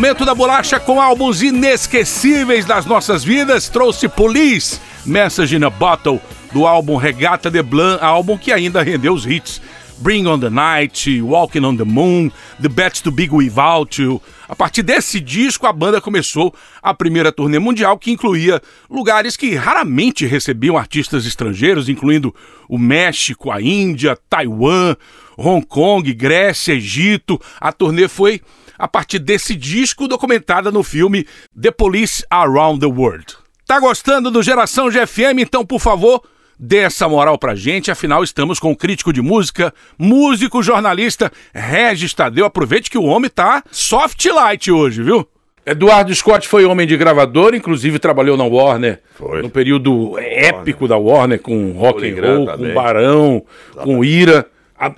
Momento 0.00 0.24
da 0.24 0.34
bolacha 0.34 0.80
com 0.80 0.98
álbuns 0.98 1.42
inesquecíveis 1.42 2.64
das 2.64 2.86
nossas 2.86 3.22
vidas. 3.22 3.68
Trouxe 3.68 4.08
Police, 4.08 4.80
Message 5.04 5.54
in 5.54 5.62
a 5.62 5.68
Bottle, 5.68 6.18
do 6.54 6.66
álbum 6.66 6.96
Regata 6.96 7.50
de 7.50 7.62
Blanc, 7.62 8.02
álbum 8.02 8.38
que 8.38 8.50
ainda 8.50 8.82
rendeu 8.82 9.12
os 9.12 9.26
hits. 9.26 9.60
Bring 9.98 10.26
on 10.26 10.40
the 10.40 10.48
Night, 10.48 11.20
Walking 11.20 11.66
on 11.66 11.76
the 11.76 11.84
Moon, 11.84 12.32
The 12.62 12.70
Bats 12.70 13.02
to 13.02 13.10
Big 13.10 13.30
Without 13.30 14.00
You. 14.00 14.22
A 14.48 14.56
partir 14.56 14.82
desse 14.82 15.20
disco, 15.20 15.66
a 15.66 15.72
banda 15.72 16.00
começou 16.00 16.54
a 16.82 16.94
primeira 16.94 17.30
turnê 17.30 17.58
mundial 17.58 17.98
que 17.98 18.10
incluía 18.10 18.62
lugares 18.88 19.36
que 19.36 19.54
raramente 19.54 20.24
recebiam 20.24 20.78
artistas 20.78 21.26
estrangeiros, 21.26 21.90
incluindo 21.90 22.34
o 22.66 22.78
México, 22.78 23.50
a 23.50 23.60
Índia, 23.60 24.18
Taiwan, 24.30 24.96
Hong 25.36 25.64
Kong, 25.66 26.10
Grécia, 26.14 26.72
Egito. 26.72 27.38
A 27.60 27.70
turnê 27.70 28.08
foi 28.08 28.40
a 28.80 28.88
partir 28.88 29.18
desse 29.18 29.54
disco 29.54 30.08
documentada 30.08 30.72
no 30.72 30.82
filme 30.82 31.26
The 31.60 31.70
Police 31.70 32.24
Around 32.30 32.80
the 32.80 32.86
World. 32.86 33.36
Tá 33.66 33.78
gostando 33.78 34.30
do 34.30 34.42
Geração 34.42 34.88
GFM? 34.88 35.38
Então, 35.40 35.64
por 35.64 35.78
favor, 35.78 36.22
dê 36.58 36.78
essa 36.78 37.06
moral 37.06 37.38
pra 37.38 37.54
gente, 37.54 37.90
afinal 37.90 38.24
estamos 38.24 38.58
com 38.58 38.72
o 38.72 38.76
crítico 38.76 39.12
de 39.12 39.20
música, 39.20 39.72
músico, 39.98 40.62
jornalista 40.62 41.30
Regis 41.54 42.14
Tadeu. 42.14 42.46
Aproveite 42.46 42.90
que 42.90 42.96
o 42.98 43.04
homem 43.04 43.30
tá 43.30 43.62
soft 43.70 44.24
light 44.24 44.72
hoje, 44.72 45.02
viu? 45.02 45.28
Eduardo 45.64 46.12
Scott 46.14 46.48
foi 46.48 46.64
homem 46.64 46.86
de 46.86 46.96
gravador, 46.96 47.54
inclusive 47.54 47.98
trabalhou 47.98 48.34
na 48.36 48.44
Warner 48.44 49.02
Foi. 49.14 49.42
no 49.42 49.50
período 49.50 50.18
épico 50.18 50.88
da 50.88 50.96
Warner 50.96 51.38
com 51.38 51.72
rock 51.72 52.10
and 52.10 52.20
roll, 52.20 52.46
também. 52.46 52.68
com 52.68 52.74
Barão, 52.74 53.44
com 53.76 54.02
Ira. 54.02 54.46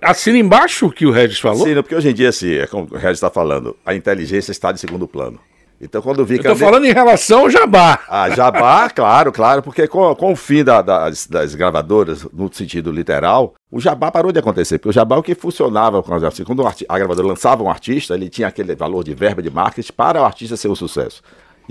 Assina 0.00 0.38
embaixo 0.38 0.86
o 0.86 0.92
que 0.92 1.04
o 1.06 1.10
Regis 1.10 1.40
falou. 1.40 1.66
Sim, 1.66 1.74
porque 1.74 1.94
hoje 1.94 2.10
em 2.10 2.14
dia, 2.14 2.28
assim, 2.28 2.54
é 2.54 2.66
como 2.66 2.86
o 2.90 2.96
Regis 2.96 3.16
está 3.18 3.30
falando, 3.30 3.76
a 3.84 3.94
inteligência 3.94 4.52
está 4.52 4.70
de 4.70 4.78
segundo 4.80 5.08
plano. 5.08 5.38
Então, 5.84 6.00
quando 6.00 6.24
fica. 6.24 6.46
Eu 6.48 6.52
tô 6.52 6.58
falando 6.60 6.84
em 6.84 6.92
relação 6.92 7.40
ao 7.40 7.50
Jabá. 7.50 7.98
Ah, 8.08 8.30
Jabá, 8.30 8.88
claro, 8.94 9.32
claro, 9.32 9.62
porque 9.64 9.88
com, 9.88 10.14
com 10.14 10.32
o 10.32 10.36
fim 10.36 10.62
da- 10.62 10.80
das, 10.80 11.26
das 11.26 11.56
gravadoras, 11.56 12.24
no 12.32 12.48
sentido 12.54 12.92
literal, 12.92 13.54
o 13.68 13.80
Jabá 13.80 14.12
parou 14.12 14.30
de 14.30 14.38
acontecer. 14.38 14.78
Porque 14.78 14.90
o 14.90 14.92
Jabá 14.92 15.16
é 15.16 15.18
o 15.18 15.22
que 15.24 15.34
funcionava 15.34 16.00
assim, 16.28 16.44
quando 16.44 16.64
a 16.64 16.98
gravadora 16.98 17.26
lançava 17.26 17.64
um 17.64 17.68
artista, 17.68 18.14
ele 18.14 18.28
tinha 18.30 18.46
aquele 18.46 18.76
valor 18.76 19.02
de 19.02 19.12
verba 19.12 19.42
de 19.42 19.50
marketing 19.50 19.92
para 19.92 20.22
o 20.22 20.24
artista 20.24 20.56
ser 20.56 20.68
um 20.68 20.76
sucesso. 20.76 21.20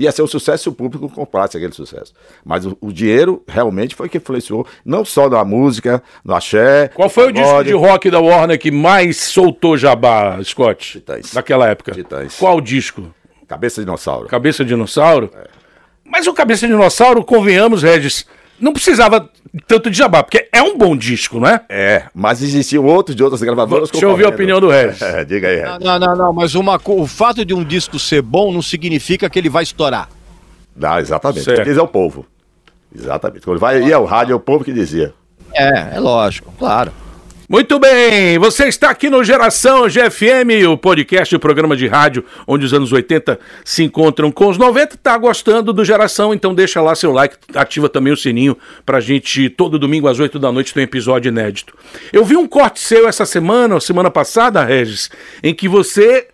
Ia 0.02 0.12
ser 0.12 0.24
um 0.24 0.28
sucesso 0.28 0.64
se 0.64 0.70
o 0.70 0.72
público 0.72 1.08
comprasse 1.10 1.56
aquele 1.56 1.74
sucesso. 1.74 2.12
Mas 2.44 2.66
o, 2.66 2.76
o 2.82 2.92
dinheiro 2.92 3.44
realmente 3.48 3.94
foi 3.94 4.10
que 4.10 4.18
influenciou, 4.18 4.66
não 4.84 5.06
só 5.06 5.30
na 5.30 5.46
música, 5.46 6.02
no 6.26 6.34
axé. 6.34 6.88
Qual 6.96 7.10
foi 7.10 7.28
o 7.28 7.32
disco 7.32 7.64
de 7.64 7.74
rock 7.74 8.10
da 8.10 8.20
Warner 8.20 8.58
que 8.58 8.72
mais 8.72 9.18
soltou 9.18 9.78
Jabá, 9.78 10.40
Scott? 10.44 10.94
Titãs. 10.94 11.34
Naquela 11.34 11.68
época. 11.68 11.92
Titãs. 11.92 12.36
Qual 12.38 12.58
o 12.58 12.62
disco? 12.62 13.14
Cabeça 13.48 13.82
de 13.82 13.86
dinossauro. 13.86 14.28
Cabeça 14.28 14.64
de 14.64 14.70
Dinossauro? 14.70 15.30
É. 15.36 15.48
Mas 16.04 16.26
o 16.26 16.34
Cabeça 16.34 16.66
de 16.66 16.74
Dinossauro, 16.74 17.24
convenhamos, 17.24 17.84
Regis, 17.84 18.26
não 18.62 18.72
precisava 18.72 19.30
tanto 19.68 19.90
de 19.90 19.98
Jabá, 19.98 20.24
porque 20.24 20.48
é 20.54 20.62
um 20.62 20.78
bom 20.78 20.96
disco, 20.96 21.40
não 21.40 21.48
é? 21.48 21.62
É, 21.68 22.06
mas 22.14 22.42
existiam 22.42 22.86
outros 22.86 23.16
de 23.16 23.24
outras 23.24 23.42
gravadoras. 23.42 23.90
Deixa 23.90 24.06
eu 24.06 24.12
ouvir 24.12 24.26
a 24.26 24.30
opinião 24.30 24.60
do 24.62 24.70
Regis. 24.70 25.02
É, 25.12 25.26
diga 25.26 25.48
aí, 25.48 25.60
Regis. 25.60 25.80
Não, 25.80 26.00
não, 26.00 26.16
não, 26.16 26.34
mas 26.34 26.56
uma, 26.56 26.80
o 26.86 27.08
fato 27.08 27.44
de 27.44 27.54
um 27.54 27.64
disco 27.64 28.00
ser 28.00 28.22
bom 28.22 28.54
não 28.54 28.62
significa 28.62 29.30
que 29.30 29.38
ele 29.38 29.50
vai 29.50 29.64
estourar. 29.64 30.08
Não, 30.76 31.00
exatamente. 31.00 31.44
Certo. 31.44 31.58
Quem 31.58 31.66
diz 31.66 31.78
é 31.78 31.82
o 31.82 31.88
povo. 31.88 32.26
Exatamente. 32.96 33.44
Quando 33.44 33.60
vai 33.60 33.82
ia 33.84 33.96
ao 33.96 34.06
rádio, 34.06 34.34
é 34.34 34.36
o 34.36 34.40
povo 34.40 34.64
que 34.64 34.72
dizia. 34.72 35.14
É, 35.54 35.96
é 35.96 36.00
lógico, 36.00 36.54
claro. 36.58 36.92
Muito 37.52 37.78
bem, 37.80 38.40
você 38.40 38.70
está 38.70 38.90
aqui 38.90 39.10
no 39.10 39.26
Geração 39.26 39.86
GFM, 39.86 40.66
o 40.70 40.78
podcast, 40.78 41.36
o 41.36 41.40
programa 41.40 41.76
de 41.76 41.86
rádio 41.86 42.24
onde 42.48 42.66
os 42.66 42.74
anos 42.74 42.94
80 42.94 43.38
se 43.66 43.84
encontram 43.84 44.32
com 44.32 44.48
os 44.48 44.58
90. 44.58 44.96
Tá 44.96 45.18
gostando 45.18 45.74
do 45.74 45.84
Geração? 45.84 46.34
Então 46.34 46.56
deixa 46.56 46.82
lá 46.82 46.96
seu 46.96 47.12
like, 47.12 47.36
ativa 47.54 47.90
também 47.90 48.14
o 48.14 48.16
sininho 48.16 48.58
pra 48.86 49.02
gente 49.02 49.50
todo 49.50 49.78
domingo 49.78 50.08
às 50.08 50.18
8 50.18 50.40
da 50.40 50.50
noite 50.50 50.74
tem 50.74 50.84
um 50.84 50.86
episódio 50.86 51.28
inédito. 51.28 51.78
Eu 52.14 52.24
vi 52.24 52.38
um 52.38 52.48
corte 52.48 52.80
seu 52.80 53.06
essa 53.06 53.26
semana, 53.26 53.76
ou 53.76 53.82
semana 53.82 54.10
passada, 54.10 54.64
Regis, 54.64 55.10
em 55.44 55.54
que 55.54 55.68
você 55.68 56.30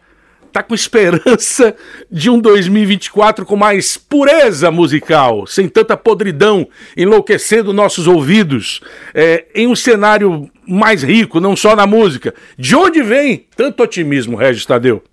tá 0.53 0.61
com 0.61 0.75
esperança 0.75 1.75
de 2.11 2.29
um 2.29 2.39
2024 2.39 3.43
com 3.43 3.55
mais 3.55 3.97
pureza 3.97 4.69
musical, 4.69 5.47
sem 5.47 5.67
tanta 5.67 5.97
podridão 5.97 6.67
enlouquecendo 6.95 7.73
nossos 7.73 8.05
ouvidos, 8.05 8.81
é, 9.15 9.45
em 9.55 9.65
um 9.65 9.75
cenário 9.75 10.47
mais 10.67 11.01
rico, 11.03 11.39
não 11.39 11.55
só 11.55 11.75
na 11.75 11.87
música. 11.87 12.33
De 12.57 12.75
onde 12.75 13.01
vem 13.01 13.45
tanto 13.55 13.81
otimismo, 13.83 14.35
Regis 14.35 14.65
Tadeu? 14.65 15.03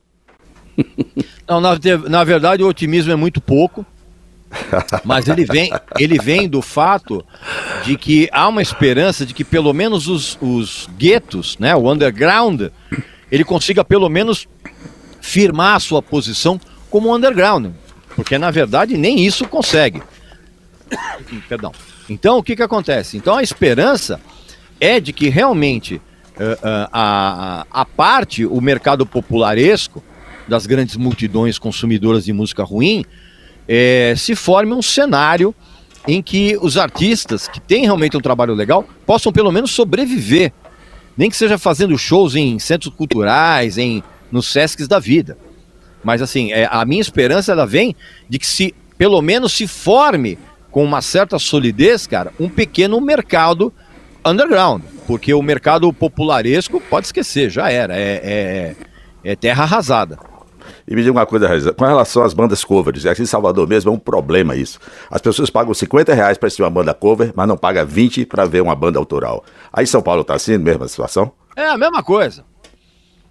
Não, 1.47 1.61
na, 1.61 1.79
na 2.09 2.25
verdade 2.25 2.62
o 2.62 2.69
otimismo 2.69 3.12
é 3.12 3.17
muito 3.17 3.40
pouco, 3.40 3.87
mas 5.05 5.29
ele 5.29 5.45
vem, 5.45 5.71
ele 5.99 6.19
vem 6.19 6.49
do 6.49 6.62
fato 6.62 7.25
de 7.85 7.97
que 7.97 8.29
há 8.33 8.49
uma 8.49 8.62
esperança 8.62 9.27
de 9.27 9.35
que 9.35 9.45
pelo 9.45 9.73
menos 9.73 10.09
os, 10.09 10.38
os 10.40 10.88
guetos, 10.97 11.59
né, 11.59 11.77
o 11.77 11.93
underground, 11.93 12.62
ele 13.31 13.45
consiga 13.45 13.85
pelo 13.85 14.09
menos 14.09 14.49
firmar 15.21 15.77
a 15.77 15.81
sua 15.81 16.03
posição 16.03 16.61
como 16.90 17.14
underground, 17.14 17.73
porque 18.17 18.38
na 18.38 18.51
verdade 18.51 18.97
nem 18.97 19.21
isso 19.21 19.47
consegue. 19.47 20.03
Perdão. 21.49 21.73
Então 22.09 22.38
o 22.38 22.43
que 22.43 22.57
que 22.57 22.62
acontece? 22.62 23.17
Então 23.17 23.37
a 23.37 23.43
esperança 23.43 24.21
é 24.81 25.01
de 25.01 25.13
que 25.13 25.29
realmente 25.29 26.01
eh, 26.39 26.59
eh, 26.63 26.89
a, 26.93 27.67
a, 27.71 27.85
parte, 27.85 28.45
o 28.45 28.61
mercado 28.61 29.07
popularesco 29.07 30.03
das 30.49 30.67
grandes 30.67 30.97
multidões 30.97 31.59
consumidoras 31.59 32.25
de 32.25 32.33
música 32.33 32.65
ruim, 32.65 33.05
eh, 33.69 34.15
se 34.17 34.35
forme 34.35 34.73
um 34.75 34.83
cenário 34.83 35.55
em 36.07 36.23
que 36.23 36.59
os 36.61 36.77
artistas 36.77 37.49
que 37.49 37.61
têm 37.61 37.85
realmente 37.85 38.17
um 38.17 38.21
trabalho 38.21 38.55
legal 38.55 38.85
possam 39.07 39.33
pelo 39.33 39.51
menos 39.51 39.71
sobreviver, 39.71 40.53
nem 41.17 41.31
que 41.31 41.37
seja 41.37 41.57
fazendo 41.57 41.97
shows 41.97 42.35
em 42.35 42.59
centros 42.59 42.93
culturais, 42.95 43.79
em 43.79 44.03
nos 44.31 44.49
Sescs 44.49 44.89
da 44.89 44.99
vida. 44.99 45.39
Mas 46.03 46.21
assim, 46.21 46.53
é, 46.53 46.69
a 46.71 46.85
minha 46.85 47.01
esperança 47.01 47.53
ela 47.53 47.65
vem 47.65 47.97
de 48.29 48.39
que 48.39 48.47
se 48.47 48.75
pelo 48.99 49.23
menos 49.23 49.53
se 49.53 49.67
forme 49.67 50.39
com 50.71 50.85
uma 50.85 51.01
certa 51.01 51.39
solidez, 51.39 52.07
cara, 52.07 52.33
um 52.39 52.49
pequeno 52.49 53.01
mercado 53.01 53.73
underground, 54.25 54.83
porque 55.07 55.33
o 55.35 55.43
mercado 55.43 55.93
popularesco 55.93 56.81
pode 56.81 57.07
esquecer, 57.07 57.51
já 57.51 57.71
era, 57.71 57.97
é, 57.97 58.21
é, 59.25 59.31
é 59.33 59.37
terra 59.37 59.65
arrasada. 59.65 60.19
E 60.87 60.95
me 60.95 61.03
diga 61.03 61.13
uma 61.13 61.25
coisa, 61.27 61.73
com 61.73 61.85
relação 61.85 62.23
às 62.23 62.35
bandas 62.35 62.63
covers, 62.63 63.07
aqui 63.07 63.23
em 63.23 63.27
Salvador 63.27 63.67
mesmo 63.67 63.91
é 63.91 63.95
um 63.95 63.99
problema 63.99 64.55
isso. 64.55 64.79
As 65.11 65.21
pessoas 65.21 65.49
pagam 65.49 65.73
50 65.73 66.13
reais 66.13 66.37
para 66.37 66.47
assistir 66.47 66.63
uma 66.63 66.71
banda 66.71 66.93
cover, 66.93 67.33
mas 67.35 67.49
não 67.49 67.57
pagam 67.57 67.87
20 67.87 68.27
para 68.27 68.45
ver 68.45 68.61
uma 68.63 68.75
banda 68.75 68.99
autoral. 68.99 69.45
Aí 69.73 69.85
em 69.85 69.87
São 69.87 70.03
Paulo 70.03 70.23
tá 70.25 70.35
assim, 70.35 70.59
mesma 70.59 70.87
situação? 70.89 71.33
É 71.57 71.69
a 71.69 71.79
mesma 71.79 72.03
coisa. 72.03 72.45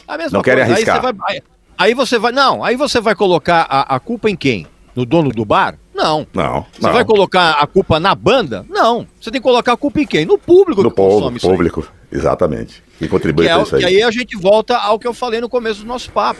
A 0.07 0.17
mesma 0.17 0.37
Não 0.37 0.43
querem 0.43 0.65
coisa. 0.65 0.79
Aí 0.79 0.89
arriscar. 0.89 1.01
você 1.01 1.13
vai- 1.13 1.35
Aí, 1.35 1.41
aí 1.77 1.93
você 1.93 2.17
vai, 2.19 2.31
não, 2.31 2.63
aí 2.63 2.75
você 2.75 2.99
vai 2.99 3.13
colocar 3.15 3.67
a, 3.69 3.95
a 3.95 3.99
culpa 3.99 4.29
em 4.29 4.35
quem? 4.35 4.65
No 4.95 5.05
dono 5.05 5.29
do 5.29 5.45
bar? 5.45 5.77
Não. 6.03 6.27
Não. 6.33 6.65
Você 6.73 6.85
não. 6.87 6.93
vai 6.93 7.05
colocar 7.05 7.51
a 7.53 7.65
culpa 7.67 7.99
na 7.99 8.13
banda? 8.13 8.65
Não. 8.69 9.07
Você 9.19 9.31
tem 9.31 9.39
que 9.39 9.47
colocar 9.47 9.73
a 9.73 9.77
culpa 9.77 10.01
em 10.01 10.05
quem? 10.05 10.25
No 10.25 10.37
público 10.37 10.83
no 10.83 10.89
que 10.89 10.95
povo, 10.95 11.15
consome 11.19 11.37
isso 11.37 11.47
aí. 11.47 11.51
público, 11.53 11.87
exatamente. 12.11 12.83
Que 12.99 13.07
contribui 13.07 13.45
é, 13.47 13.49
para 13.49 13.59
o- 13.59 13.63
isso 13.63 13.75
aí. 13.75 13.81
que 13.81 13.87
aí 13.87 14.03
a 14.03 14.11
gente 14.11 14.35
volta 14.37 14.77
ao 14.77 14.99
que 14.99 15.07
eu 15.07 15.13
falei 15.13 15.39
no 15.41 15.49
começo 15.49 15.81
do 15.81 15.87
nosso 15.87 16.11
papo. 16.11 16.39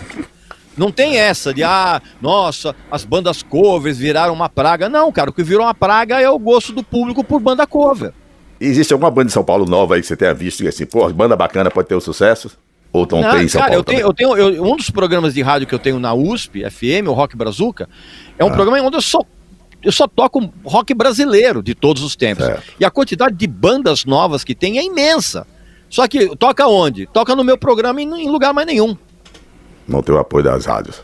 Não 0.75 0.91
tem 0.91 1.17
essa 1.17 1.53
de, 1.53 1.63
ah, 1.63 2.01
nossa, 2.21 2.75
as 2.91 3.05
bandas 3.05 3.43
covers 3.43 3.97
viraram 3.97 4.33
uma 4.33 4.49
praga. 4.49 4.89
Não, 4.89 5.11
cara, 5.11 5.29
o 5.29 5.33
que 5.33 5.43
virou 5.43 5.65
uma 5.65 5.73
praga 5.75 6.19
é 6.19 6.29
o 6.29 6.39
gosto 6.39 6.71
do 6.73 6.83
público 6.83 7.23
por 7.23 7.39
banda 7.39 7.65
cover. 7.67 8.11
E 8.59 8.65
Existe 8.65 8.91
alguma 8.93 9.11
banda 9.11 9.27
de 9.27 9.33
São 9.33 9.43
Paulo 9.43 9.65
nova 9.65 9.95
aí 9.95 10.01
que 10.01 10.07
você 10.07 10.15
tenha 10.17 10.33
visto 10.33 10.63
que 10.63 10.69
assim, 10.69 10.85
pô, 10.85 11.07
banda 11.11 11.35
bacana 11.35 11.69
pode 11.69 11.87
ter 11.87 11.95
um 11.95 11.99
sucesso? 12.01 12.51
Ou 12.91 13.07
não, 13.11 13.31
tem 13.31 13.43
em 13.43 13.47
São 13.47 13.59
cara, 13.61 13.71
Paulo 13.73 13.79
eu 13.81 13.83
tenho, 13.83 13.99
eu 14.01 14.13
tenho 14.13 14.35
eu- 14.37 14.63
um 14.63 14.75
dos 14.75 14.89
programas 14.89 15.33
de 15.33 15.41
rádio 15.41 15.67
que 15.67 15.73
eu 15.75 15.79
tenho 15.79 15.99
na 15.99 16.13
USP, 16.13 16.63
FM, 16.69 17.07
o 17.07 17.13
Rock 17.13 17.35
Brazuca, 17.35 17.87
é 18.37 18.43
um 18.45 18.49
Ah. 18.49 18.51
programa 18.51 18.79
onde 18.81 18.95
eu 18.97 19.01
só, 19.01 19.19
eu 19.83 19.91
só 19.91 20.07
toco 20.07 20.51
rock 20.63 20.93
brasileiro 20.93 21.61
de 21.61 21.75
todos 21.75 22.03
os 22.03 22.15
tempos. 22.15 22.45
Certo. 22.45 22.73
E 22.79 22.85
a 22.85 22.89
quantidade 22.89 23.35
de 23.35 23.47
bandas 23.47 24.05
novas 24.05 24.43
que 24.43 24.55
tem 24.55 24.77
é 24.77 24.83
imensa. 24.83 25.45
Só 25.89 26.07
que 26.07 26.35
toca 26.37 26.67
onde? 26.67 27.05
Toca 27.07 27.35
no 27.35 27.43
meu 27.43 27.57
programa 27.57 28.01
e 28.01 28.05
em 28.05 28.29
lugar 28.29 28.53
mais 28.53 28.65
nenhum. 28.65 28.97
Não 29.87 30.01
tem 30.01 30.15
o 30.15 30.17
apoio 30.17 30.43
das 30.43 30.65
rádios. 30.65 31.01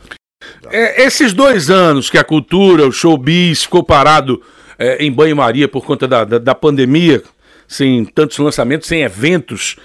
É, 0.71 1.03
esses 1.03 1.33
dois 1.33 1.69
anos 1.69 2.09
que 2.09 2.17
a 2.17 2.23
cultura, 2.23 2.87
o 2.87 2.91
showbiz 2.91 3.63
ficou 3.63 3.83
parado 3.83 4.41
é, 4.77 5.03
em 5.03 5.11
banho-maria 5.11 5.67
por 5.67 5.85
conta 5.85 6.07
da, 6.07 6.23
da, 6.23 6.37
da 6.39 6.55
pandemia, 6.55 7.21
sem 7.67 8.03
tantos 8.05 8.37
lançamentos, 8.39 8.87
sem 8.87 9.01
eventos, 9.01 9.75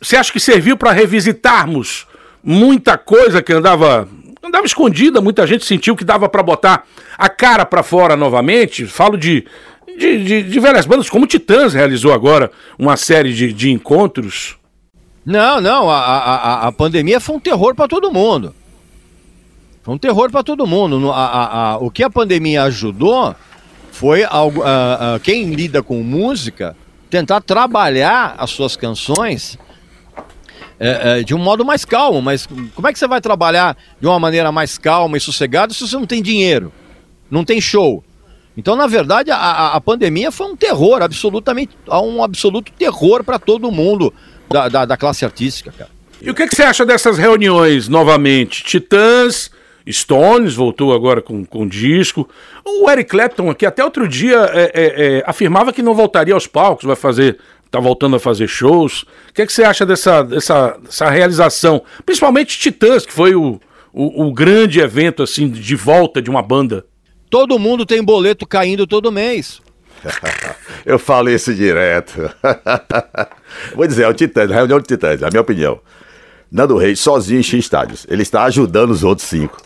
você 0.00 0.16
acha 0.16 0.32
que 0.32 0.40
serviu 0.40 0.76
para 0.76 0.90
revisitarmos 0.90 2.04
muita 2.42 2.98
coisa 2.98 3.40
que 3.40 3.52
andava 3.52 4.08
andava 4.46 4.66
escondida, 4.66 5.20
muita 5.20 5.46
gente 5.46 5.64
sentiu 5.64 5.96
que 5.96 6.04
dava 6.04 6.28
para 6.28 6.42
botar 6.42 6.84
a 7.18 7.28
cara 7.28 7.64
para 7.66 7.82
fora 7.82 8.16
novamente? 8.16 8.86
Falo 8.86 9.16
de, 9.18 9.44
de, 9.98 10.24
de, 10.24 10.42
de 10.44 10.60
velhas 10.60 10.86
bandas, 10.86 11.10
como 11.10 11.26
Titãs 11.26 11.74
realizou 11.74 12.12
agora 12.12 12.50
uma 12.78 12.96
série 12.96 13.32
de, 13.32 13.52
de 13.52 13.70
encontros. 13.70 14.56
Não, 15.24 15.60
não, 15.60 15.90
a, 15.90 15.96
a, 15.98 16.66
a- 16.68 16.72
pandemia 16.72 17.18
foi 17.18 17.36
um 17.36 17.40
terror 17.40 17.74
para 17.74 17.88
todo 17.88 18.12
mundo. 18.12 18.54
Foi 19.82 19.94
um 19.94 19.98
terror 19.98 20.30
para 20.30 20.42
todo 20.44 20.66
mundo. 20.66 21.10
A, 21.10 21.16
a, 21.26 21.70
a, 21.72 21.78
o 21.78 21.90
que 21.90 22.02
a 22.04 22.10
pandemia 22.10 22.62
ajudou 22.64 23.34
foi 23.90 24.22
algo, 24.24 24.62
quem 25.22 25.52
lida 25.54 25.82
com 25.82 26.02
música 26.02 26.76
tentar 27.08 27.40
trabalhar 27.40 28.34
as 28.38 28.50
suas 28.50 28.76
canções 28.76 29.58
é, 30.78 31.20
é, 31.20 31.22
de 31.22 31.34
um 31.34 31.38
modo 31.38 31.64
mais 31.64 31.84
calmo. 31.84 32.20
Mas 32.22 32.46
como 32.74 32.88
é 32.88 32.92
que 32.92 32.98
você 32.98 33.06
vai 33.06 33.20
trabalhar 33.20 33.76
de 34.00 34.06
uma 34.06 34.18
maneira 34.18 34.50
mais 34.52 34.78
calma 34.78 35.16
e 35.16 35.20
sossegada 35.20 35.72
se 35.72 35.86
você 35.86 35.96
não 35.96 36.06
tem 36.06 36.22
dinheiro, 36.22 36.72
não 37.30 37.44
tem 37.44 37.60
show? 37.60 38.02
Então, 38.56 38.74
na 38.74 38.86
verdade, 38.86 39.30
a, 39.30 39.72
a 39.74 39.80
pandemia 39.80 40.32
foi 40.32 40.46
um 40.46 40.56
terror, 40.56 41.02
absolutamente, 41.02 41.76
um 41.86 42.24
absoluto 42.24 42.72
terror 42.72 43.22
para 43.22 43.38
todo 43.38 43.70
mundo 43.70 44.12
da, 44.48 44.68
da, 44.68 44.84
da, 44.86 44.96
classe 44.96 45.24
artística, 45.26 45.70
cara. 45.76 45.90
E 46.22 46.30
o 46.30 46.34
que, 46.34 46.46
que, 46.46 46.56
você 46.56 46.62
acha 46.62 46.86
dessas 46.86 47.18
reuniões 47.18 47.86
novamente? 47.86 48.64
Titãs, 48.64 49.50
Stones 49.86 50.54
voltou 50.54 50.94
agora 50.94 51.20
com, 51.20 51.44
com 51.44 51.68
disco. 51.68 52.28
O 52.64 52.90
Eric 52.90 53.10
Clapton 53.10 53.50
aqui 53.50 53.66
até 53.66 53.84
outro 53.84 54.08
dia 54.08 54.50
é, 54.52 54.62
é, 54.62 54.70
é, 55.18 55.24
afirmava 55.26 55.72
que 55.72 55.82
não 55.82 55.94
voltaria 55.94 56.32
aos 56.32 56.46
palcos, 56.46 56.84
vai 56.84 56.96
fazer 56.96 57.38
tá 57.76 57.80
voltando 57.80 58.16
a 58.16 58.20
fazer 58.20 58.48
shows. 58.48 59.02
O 59.02 59.34
que, 59.34 59.42
é 59.42 59.46
que 59.46 59.52
você 59.52 59.62
acha 59.62 59.84
dessa, 59.84 60.22
dessa, 60.22 60.78
dessa 60.82 61.10
realização? 61.10 61.82
Principalmente 62.04 62.58
Titãs, 62.58 63.04
que 63.04 63.12
foi 63.12 63.34
o, 63.34 63.60
o, 63.92 64.26
o, 64.26 64.32
grande 64.32 64.80
evento 64.80 65.22
assim 65.22 65.48
de 65.48 65.76
volta 65.76 66.22
de 66.22 66.30
uma 66.30 66.42
banda. 66.42 66.86
Todo 67.28 67.58
mundo 67.58 67.84
tem 67.84 68.02
boleto 68.02 68.46
caindo 68.46 68.86
todo 68.86 69.12
mês. 69.12 69.60
Eu 70.86 70.98
falo 70.98 71.28
isso 71.28 71.54
direto. 71.54 72.30
Vou 73.74 73.86
dizer, 73.86 74.04
é 74.04 74.08
o 74.08 74.14
Titãs, 74.14 74.50
a 74.50 74.54
reunião 74.54 74.78
de 74.78 74.86
Titãs, 74.86 75.22
a 75.22 75.28
minha 75.28 75.42
opinião. 75.42 75.80
Nando 76.50 76.78
Reis 76.78 77.00
sozinho 77.00 77.40
enche 77.40 77.58
estádios. 77.58 78.06
Ele 78.08 78.22
está 78.22 78.44
ajudando 78.44 78.90
os 78.90 79.04
outros 79.04 79.26
cinco. 79.26 79.60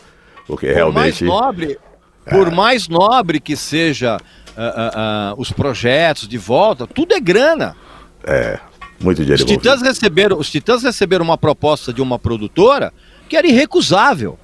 Porque 0.47 0.67
por 0.67 0.75
realmente. 0.75 1.23
Mais 1.23 1.41
nobre, 1.41 1.79
é. 2.25 2.29
Por 2.29 2.51
mais 2.51 2.87
nobre 2.89 3.39
que 3.39 3.55
seja 3.55 4.17
uh, 4.17 4.61
uh, 4.61 5.33
uh, 5.37 5.41
os 5.41 5.51
projetos 5.51 6.27
de 6.27 6.37
volta, 6.37 6.85
tudo 6.87 7.13
é 7.13 7.19
grana. 7.19 7.75
É, 8.23 8.59
muito 8.99 9.21
dinheiro. 9.21 9.43
Os 9.43 9.49
titãs, 9.49 9.81
receberam, 9.81 10.37
os 10.37 10.49
titãs 10.49 10.83
receberam 10.83 11.25
uma 11.25 11.37
proposta 11.37 11.91
de 11.91 12.01
uma 12.01 12.19
produtora 12.19 12.93
que 13.27 13.35
era 13.35 13.47
irrecusável. 13.47 14.37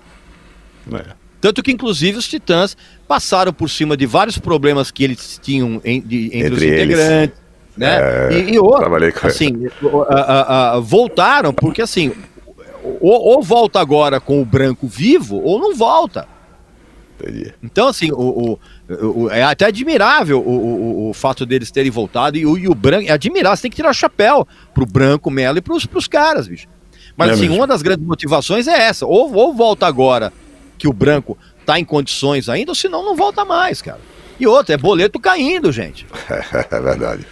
É. 0.93 1.05
Tanto 1.39 1.61
que, 1.61 1.71
inclusive, 1.71 2.17
os 2.17 2.27
titãs 2.27 2.75
passaram 3.07 3.53
por 3.53 3.69
cima 3.69 3.95
de 3.95 4.05
vários 4.05 4.37
problemas 4.37 4.89
que 4.89 5.03
eles 5.03 5.39
tinham 5.41 5.79
em, 5.85 6.01
de, 6.01 6.27
entre, 6.27 6.39
entre, 6.39 6.53
os 6.53 6.63
integrantes. 6.63 7.37
Né? 7.77 7.97
É, 7.99 8.33
e, 8.33 8.53
e 8.55 8.59
outro, 8.59 8.91
assim, 9.23 9.67
voltaram, 10.81 11.53
porque 11.53 11.79
assim, 11.79 12.11
ou, 12.99 13.21
ou, 13.21 13.43
volta 13.43 13.79
agora 13.79 14.19
com 14.19 14.41
o 14.41 14.45
branco 14.45 14.87
vivo, 14.87 15.39
ou 15.43 15.59
não 15.59 15.75
volta. 15.75 16.27
Entendi. 17.19 17.53
Então, 17.63 17.87
assim, 17.87 18.11
o, 18.11 18.59
o, 18.89 19.23
o, 19.23 19.29
é 19.29 19.43
até 19.43 19.65
admirável 19.65 20.39
o, 20.39 21.09
o, 21.09 21.13
fato 21.13 21.45
deles 21.45 21.71
terem 21.71 21.89
voltado. 21.89 22.37
E 22.37 22.45
o, 22.45 22.57
e 22.57 22.67
o 22.67 22.75
branco, 22.75 23.09
é 23.09 23.11
admirável, 23.11 23.55
você 23.55 23.63
tem 23.63 23.71
que 23.71 23.75
tirar 23.77 23.89
o 23.89 23.93
chapéu 23.93 24.47
pro 24.73 24.85
branco, 24.85 25.31
Melo 25.31 25.57
e 25.57 25.61
pros, 25.61 25.85
pros 25.85 26.07
caras, 26.07 26.47
bicho. 26.47 26.67
Mas, 27.15 27.29
é 27.29 27.33
assim, 27.33 27.41
mesmo. 27.43 27.55
uma 27.55 27.67
das 27.67 27.81
grandes 27.81 28.05
motivações 28.05 28.67
é 28.67 28.79
essa. 28.83 29.05
Ou, 29.05 29.33
ou 29.33 29.53
volta 29.53 29.87
agora 29.87 30.31
que 30.77 30.87
o 30.87 30.93
branco 30.93 31.35
tá 31.65 31.79
em 31.79 31.83
condições 31.83 32.47
ainda, 32.47 32.71
ou 32.71 32.75
senão 32.75 33.03
não 33.03 33.15
volta 33.15 33.43
mais, 33.43 33.81
cara. 33.81 33.99
E 34.39 34.45
outra, 34.45 34.75
é 34.75 34.77
boleto 34.77 35.19
caindo, 35.19 35.71
gente. 35.71 36.05
é 36.29 36.79
verdade. 36.79 37.25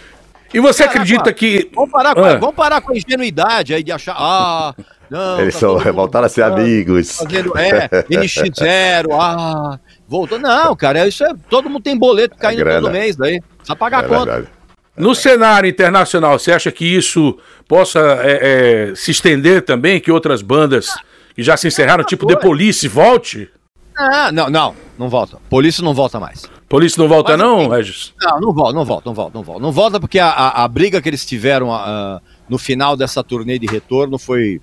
E 0.52 0.60
você 0.60 0.84
acredita 0.84 1.32
que. 1.32 1.70
Vamos 1.74 1.90
parar, 1.90 2.14
com, 2.14 2.24
ah. 2.24 2.36
vamos 2.36 2.54
parar 2.54 2.80
com 2.80 2.92
a 2.92 2.96
ingenuidade 2.96 3.74
aí 3.74 3.82
de 3.82 3.92
achar. 3.92 4.16
Ah, 4.18 4.74
não. 5.10 5.40
Eles 5.40 5.54
tá 5.54 5.60
são, 5.60 5.78
voltaram 5.78 6.26
a 6.26 6.28
ser 6.28 6.42
amigos. 6.42 7.16
Fazendo, 7.16 7.56
é, 7.58 7.88
NX0, 8.10 9.06
ah, 9.18 9.78
voltou. 10.06 10.38
Não, 10.38 10.74
cara, 10.76 11.06
isso 11.06 11.24
é. 11.24 11.32
Todo 11.48 11.68
mundo 11.68 11.82
tem 11.82 11.96
boleto 11.96 12.36
caindo 12.36 12.68
é 12.68 12.80
todo 12.80 12.90
mês 12.90 13.16
daí. 13.16 13.40
Precisa 13.58 13.76
pagar 13.76 14.02
é 14.02 14.06
a 14.06 14.08
conta. 14.08 14.32
Verdade. 14.32 14.56
No 14.96 15.14
cenário 15.14 15.68
internacional, 15.68 16.38
você 16.38 16.52
acha 16.52 16.72
que 16.72 16.84
isso 16.86 17.38
possa 17.68 18.00
é, 18.22 18.90
é, 18.90 18.94
se 18.94 19.10
estender 19.10 19.62
também? 19.62 20.00
Que 20.00 20.10
outras 20.10 20.40
bandas 20.40 20.88
que 21.34 21.42
já 21.42 21.54
se 21.54 21.68
encerraram, 21.68 22.02
tipo 22.02 22.26
The 22.26 22.36
Police, 22.36 22.88
volte? 22.88 23.50
Ah, 23.96 24.32
não, 24.32 24.48
não, 24.48 24.74
não 24.98 25.08
volta. 25.10 25.38
Polícia 25.50 25.84
não 25.84 25.92
volta 25.92 26.18
mais. 26.18 26.44
Polícia 26.68 27.00
não 27.00 27.08
volta, 27.08 27.36
Mas, 27.36 27.40
não, 27.40 27.68
Regis? 27.68 28.12
Não, 28.20 28.40
não 28.40 28.52
volta, 28.52 28.72
não 28.72 28.84
volta, 28.84 29.08
não 29.08 29.14
volta, 29.14 29.38
não 29.38 29.42
volta. 29.44 29.62
Não 29.62 29.72
volta 29.72 30.00
porque 30.00 30.18
a, 30.18 30.28
a, 30.28 30.64
a 30.64 30.68
briga 30.68 31.00
que 31.00 31.08
eles 31.08 31.24
tiveram 31.24 31.70
uh, 31.70 32.20
no 32.48 32.58
final 32.58 32.96
dessa 32.96 33.22
turnê 33.22 33.58
de 33.58 33.66
retorno 33.66 34.18
foi. 34.18 34.60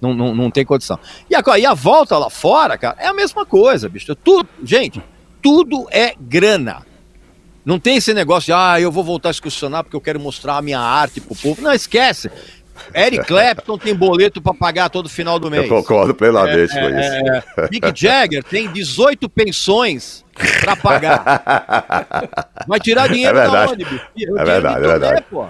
Não, 0.00 0.14
não, 0.14 0.34
não 0.34 0.50
tem 0.50 0.64
condição. 0.64 0.98
E 1.28 1.34
a, 1.34 1.58
e 1.58 1.66
a 1.66 1.74
volta 1.74 2.16
lá 2.18 2.30
fora, 2.30 2.76
cara, 2.78 2.96
é 2.98 3.06
a 3.06 3.14
mesma 3.14 3.44
coisa, 3.44 3.88
bicho. 3.88 4.14
Tudo, 4.14 4.48
gente, 4.62 5.02
tudo 5.42 5.86
é 5.90 6.14
grana. 6.18 6.86
Não 7.64 7.78
tem 7.78 7.96
esse 7.96 8.14
negócio 8.14 8.46
de, 8.46 8.52
ah, 8.52 8.80
eu 8.80 8.92
vou 8.92 9.02
voltar 9.02 9.28
a 9.28 9.32
excursionar 9.32 9.82
porque 9.82 9.96
eu 9.96 10.00
quero 10.00 10.20
mostrar 10.20 10.56
a 10.56 10.62
minha 10.62 10.78
arte 10.78 11.20
pro 11.20 11.34
povo. 11.34 11.60
Não, 11.60 11.72
esquece. 11.72 12.30
Eric 12.94 13.24
Clapton 13.26 13.76
tem 13.76 13.94
boleto 13.94 14.40
para 14.40 14.54
pagar 14.54 14.88
todo 14.88 15.08
final 15.08 15.38
do 15.38 15.50
mês. 15.50 15.64
Eu 15.64 15.76
concordo 15.76 16.14
plenamente 16.14 16.76
é, 16.76 16.80
com 16.80 16.88
isso. 16.88 17.10
É, 17.10 17.44
é. 17.58 17.68
Mick 17.70 17.92
Jagger 17.94 18.44
tem 18.44 18.70
18 18.70 19.28
pensões 19.28 20.25
para 20.60 20.76
pagar. 20.76 22.48
Vai 22.66 22.80
tirar 22.80 23.08
dinheiro 23.08 23.38
é 23.38 23.48
da 23.48 23.66
onde, 23.66 23.84
bicho? 23.84 24.04
É 24.38 24.44
verdade, 24.44 24.84
é 24.84 24.88
verdade. 24.88 25.24
Pô. 25.30 25.46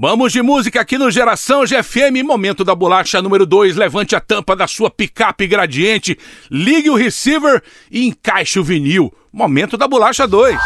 Vamos 0.00 0.32
de 0.32 0.40
música 0.42 0.80
aqui 0.80 0.96
no 0.96 1.10
Geração 1.10 1.64
GFM, 1.64 2.22
momento 2.22 2.62
da 2.62 2.72
bolacha 2.72 3.20
número 3.20 3.44
2. 3.44 3.74
Levante 3.74 4.14
a 4.14 4.20
tampa 4.20 4.54
da 4.54 4.68
sua 4.68 4.88
picape 4.88 5.44
gradiente, 5.48 6.16
ligue 6.48 6.88
o 6.88 6.94
receiver 6.94 7.60
e 7.90 8.06
encaixe 8.06 8.60
o 8.60 8.64
vinil. 8.64 9.12
Momento 9.32 9.76
da 9.76 9.88
bolacha 9.88 10.24
2. 10.24 10.56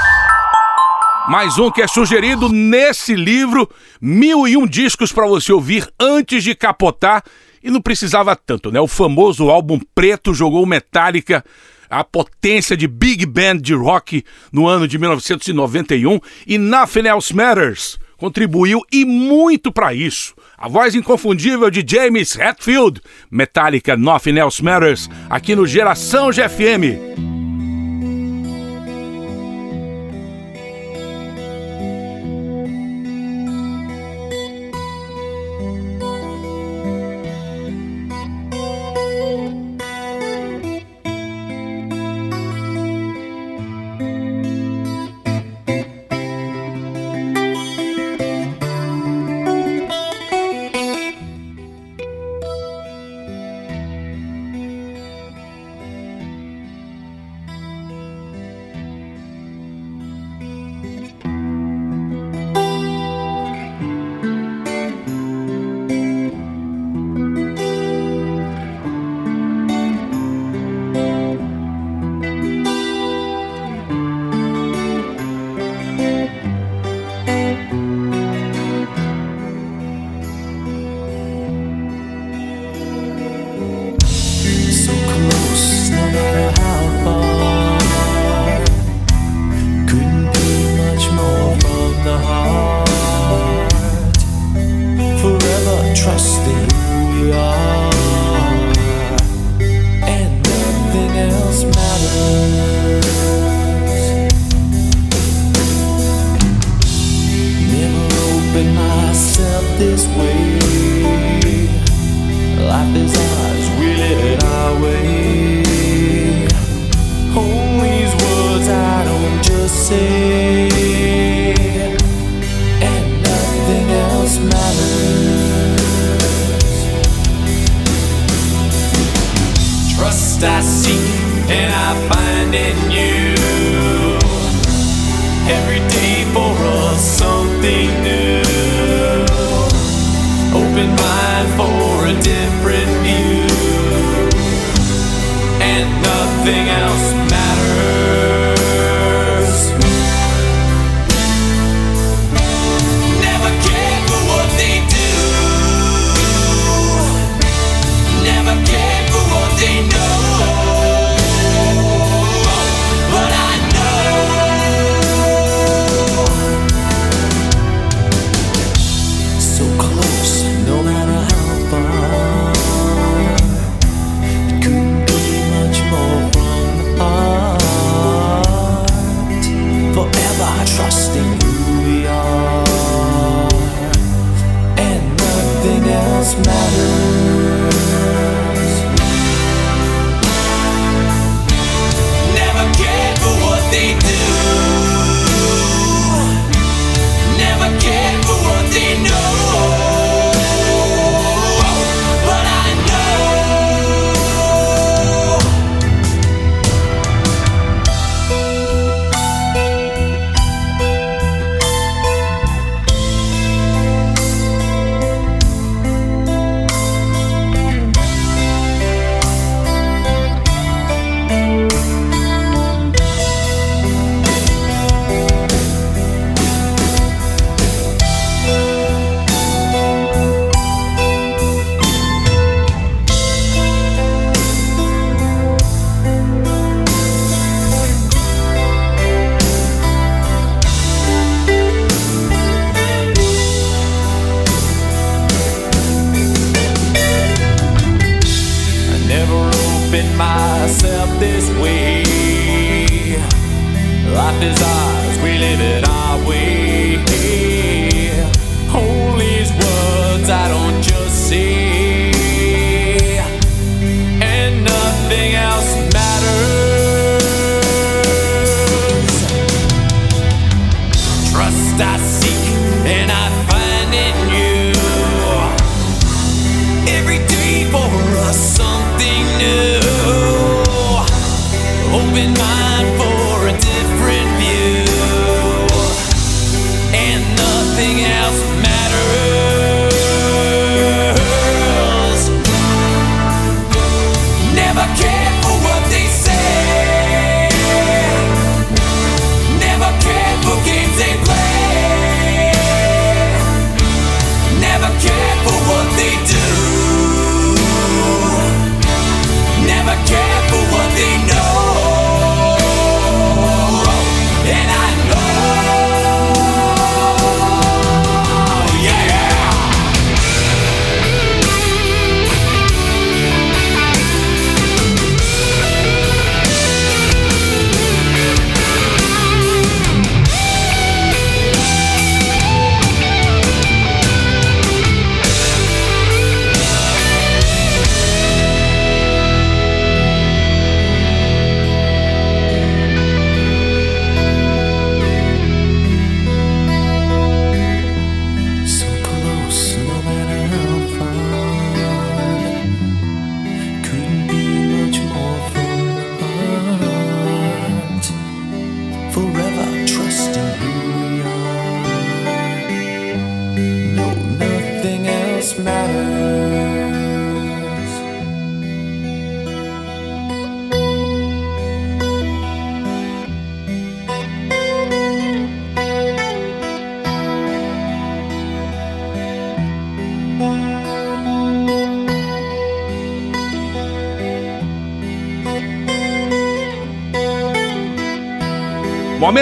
Mais 1.28 1.56
um 1.56 1.70
que 1.70 1.80
é 1.80 1.86
sugerido 1.86 2.48
nesse 2.50 3.14
livro, 3.14 3.70
mil 4.00 4.46
e 4.46 4.54
um 4.54 4.66
discos 4.66 5.12
para 5.12 5.26
você 5.26 5.50
ouvir 5.50 5.88
antes 5.98 6.44
de 6.44 6.54
capotar. 6.54 7.22
E 7.62 7.70
não 7.70 7.80
precisava 7.80 8.36
tanto, 8.36 8.70
né? 8.70 8.80
O 8.80 8.88
famoso 8.88 9.48
álbum 9.48 9.80
preto 9.94 10.34
jogou 10.34 10.66
Metallica 10.66 11.42
a 11.92 12.02
potência 12.02 12.74
de 12.74 12.88
big 12.88 13.26
band 13.26 13.58
de 13.58 13.74
rock 13.74 14.24
no 14.50 14.66
ano 14.66 14.88
de 14.88 14.98
1991 14.98 16.18
e 16.46 16.56
Nothing 16.56 17.06
Else 17.06 17.36
Matters 17.36 17.98
contribuiu 18.16 18.80
e 18.90 19.04
muito 19.04 19.70
para 19.70 19.92
isso. 19.92 20.32
A 20.56 20.68
voz 20.68 20.94
inconfundível 20.94 21.70
de 21.70 21.84
James 21.86 22.38
Hetfield, 22.38 23.00
Metallica 23.30 23.96
Nothing 23.96 24.38
Else 24.38 24.64
Matters, 24.64 25.10
aqui 25.28 25.54
no 25.54 25.66
Geração 25.66 26.30
GFM. 26.30 27.31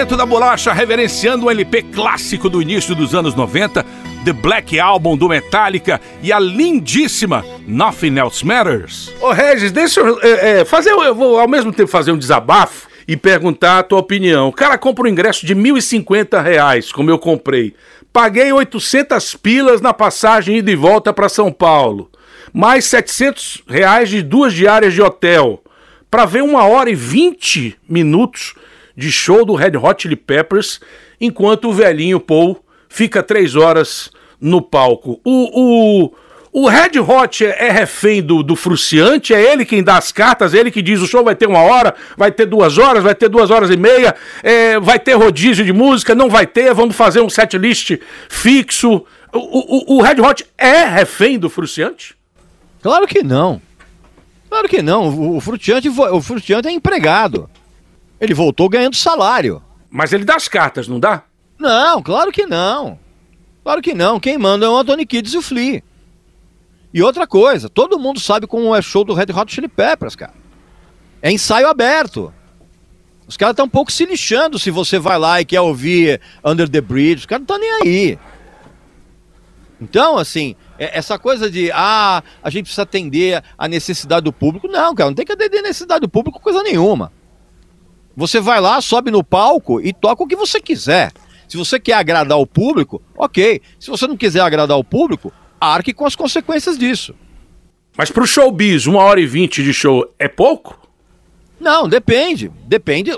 Momento 0.01 0.17
da 0.17 0.25
Bolacha 0.25 0.73
reverenciando 0.73 1.45
um 1.45 1.51
LP 1.51 1.83
clássico 1.83 2.49
do 2.49 2.59
início 2.59 2.95
dos 2.95 3.13
anos 3.13 3.35
90, 3.35 3.85
The 4.25 4.33
Black 4.33 4.79
Album 4.79 5.15
do 5.15 5.29
Metallica 5.29 6.01
e 6.23 6.33
a 6.33 6.39
lindíssima 6.39 7.45
Nothing 7.67 8.17
Else 8.17 8.43
Matters. 8.43 9.13
Ô 9.21 9.31
Regis, 9.31 9.71
deixa 9.71 9.99
eu 9.99 10.19
é, 10.23 10.61
é, 10.61 10.65
fazer, 10.65 10.89
eu 10.89 11.13
vou 11.13 11.39
ao 11.39 11.47
mesmo 11.47 11.71
tempo 11.71 11.87
fazer 11.87 12.11
um 12.11 12.17
desabafo 12.17 12.87
e 13.07 13.15
perguntar 13.15 13.77
a 13.77 13.83
tua 13.83 13.99
opinião. 13.99 14.47
O 14.47 14.51
cara 14.51 14.75
compra 14.75 15.03
um 15.03 15.07
ingresso 15.07 15.45
de 15.45 15.55
1.050 15.55 16.41
reais, 16.41 16.91
como 16.91 17.11
eu 17.11 17.19
comprei. 17.19 17.75
Paguei 18.11 18.51
800 18.51 19.35
pilas 19.35 19.81
na 19.81 19.93
passagem 19.93 20.57
ida 20.57 20.71
e 20.71 20.75
volta 20.75 21.13
para 21.13 21.29
São 21.29 21.51
Paulo. 21.51 22.09
Mais 22.51 22.85
700 22.85 23.61
reais 23.67 24.09
de 24.09 24.23
duas 24.23 24.51
diárias 24.51 24.95
de 24.95 25.01
hotel. 25.03 25.61
Para 26.09 26.25
ver 26.25 26.41
uma 26.41 26.65
hora 26.65 26.89
e 26.89 26.95
20 26.95 27.77
minutos 27.87 28.55
de 29.01 29.11
show 29.11 29.43
do 29.43 29.55
Red 29.55 29.75
Hot 29.75 30.03
Chili 30.03 30.15
Peppers, 30.15 30.79
enquanto 31.19 31.69
o 31.69 31.73
velhinho 31.73 32.19
Paul 32.19 32.63
fica 32.87 33.23
três 33.23 33.55
horas 33.55 34.11
no 34.39 34.61
palco. 34.61 35.19
O, 35.25 36.05
o, 36.05 36.13
o 36.53 36.67
Red 36.69 36.99
Hot 36.99 37.43
é, 37.43 37.67
é 37.67 37.71
refém 37.71 38.21
do, 38.21 38.43
do 38.43 38.55
Fruciante, 38.55 39.33
é 39.33 39.51
ele 39.51 39.65
quem 39.65 39.83
dá 39.83 39.97
as 39.97 40.11
cartas, 40.11 40.53
é 40.53 40.59
ele 40.59 40.69
que 40.69 40.83
diz 40.83 41.01
o 41.01 41.07
show 41.07 41.23
vai 41.23 41.35
ter 41.35 41.47
uma 41.47 41.61
hora, 41.63 41.95
vai 42.15 42.31
ter 42.31 42.45
duas 42.45 42.77
horas, 42.77 43.03
vai 43.03 43.15
ter 43.15 43.27
duas 43.27 43.49
horas 43.49 43.71
e 43.71 43.77
meia, 43.77 44.15
é, 44.43 44.79
vai 44.79 44.99
ter 44.99 45.13
rodízio 45.13 45.65
de 45.65 45.73
música, 45.73 46.13
não 46.13 46.29
vai 46.29 46.45
ter, 46.45 46.71
vamos 46.75 46.95
fazer 46.95 47.21
um 47.21 47.29
setlist 47.29 47.97
fixo. 48.29 49.03
O, 49.33 49.95
o, 49.95 49.97
o 49.97 50.01
Red 50.03 50.21
Hot 50.21 50.45
é 50.55 50.85
refém 50.85 51.39
do 51.39 51.49
Fruciante? 51.49 52.15
Claro 52.83 53.07
que 53.07 53.23
não. 53.23 53.59
Claro 54.47 54.67
que 54.67 54.81
não. 54.81 55.09
O, 55.09 55.37
o 55.37 55.41
Fruciante, 55.41 55.89
o 55.89 56.21
Fruciante 56.21 56.67
é 56.67 56.71
empregado. 56.71 57.49
Ele 58.21 58.35
voltou 58.35 58.69
ganhando 58.69 58.95
salário. 58.95 59.63
Mas 59.89 60.13
ele 60.13 60.23
dá 60.23 60.35
as 60.35 60.47
cartas, 60.47 60.87
não 60.87 60.99
dá? 60.99 61.23
Não, 61.57 62.01
claro 62.03 62.31
que 62.31 62.45
não. 62.45 62.99
Claro 63.63 63.81
que 63.81 63.95
não. 63.95 64.19
Quem 64.19 64.37
manda 64.37 64.65
é 64.65 64.69
o 64.69 64.77
Anthony 64.77 65.05
Kids 65.05 65.33
e 65.33 65.37
o 65.37 65.41
Flea. 65.41 65.83
E 66.93 67.01
outra 67.01 67.25
coisa, 67.25 67.67
todo 67.67 67.99
mundo 67.99 68.19
sabe 68.19 68.45
como 68.45 68.75
é 68.75 68.81
show 68.81 69.03
do 69.03 69.13
Red 69.13 69.33
Hot 69.35 69.51
Chili 69.53 69.67
Peppers, 69.67 70.15
cara. 70.15 70.33
É 71.21 71.31
ensaio 71.31 71.67
aberto. 71.67 72.33
Os 73.27 73.37
caras 73.37 73.53
estão 73.53 73.65
um 73.65 73.69
pouco 73.69 73.91
se 73.91 74.05
lixando 74.05 74.59
se 74.59 74.69
você 74.69 74.99
vai 74.99 75.17
lá 75.17 75.41
e 75.41 75.45
quer 75.45 75.61
ouvir 75.61 76.19
Under 76.43 76.67
the 76.69 76.81
Bridge. 76.81 77.21
Os 77.21 77.25
caras 77.25 77.45
não 77.47 77.55
estão 77.55 77.59
nem 77.59 77.81
aí. 77.81 78.19
Então, 79.79 80.17
assim, 80.17 80.55
é- 80.77 80.97
essa 80.97 81.17
coisa 81.17 81.49
de, 81.49 81.71
ah, 81.71 82.21
a 82.43 82.49
gente 82.49 82.63
precisa 82.65 82.83
atender 82.83 83.43
a 83.57 83.67
necessidade 83.67 84.23
do 84.23 84.33
público. 84.33 84.67
Não, 84.67 84.93
cara, 84.93 85.09
não 85.09 85.15
tem 85.15 85.25
que 85.25 85.31
atender 85.31 85.59
a 85.59 85.63
necessidade 85.63 86.01
do 86.01 86.09
público 86.09 86.39
coisa 86.39 86.61
nenhuma. 86.61 87.11
Você 88.15 88.39
vai 88.39 88.59
lá, 88.59 88.81
sobe 88.81 89.09
no 89.11 89.23
palco 89.23 89.79
e 89.81 89.93
toca 89.93 90.23
o 90.23 90.27
que 90.27 90.35
você 90.35 90.59
quiser. 90.59 91.11
Se 91.47 91.57
você 91.57 91.79
quer 91.79 91.93
agradar 91.93 92.37
o 92.37 92.45
público, 92.47 93.01
ok. 93.17 93.61
Se 93.79 93.89
você 93.89 94.07
não 94.07 94.15
quiser 94.17 94.41
agradar 94.41 94.77
o 94.77 94.83
público, 94.83 95.33
arque 95.59 95.93
com 95.93 96.05
as 96.05 96.15
consequências 96.15 96.77
disso. 96.77 97.13
Mas 97.97 98.09
pro 98.09 98.25
showbiz, 98.25 98.85
uma 98.87 98.99
hora 99.03 99.19
e 99.19 99.25
vinte 99.27 99.61
de 99.63 99.73
show 99.73 100.09
é 100.17 100.27
pouco? 100.27 100.79
Não, 101.59 101.87
depende. 101.89 102.49
Depende. 102.65 103.11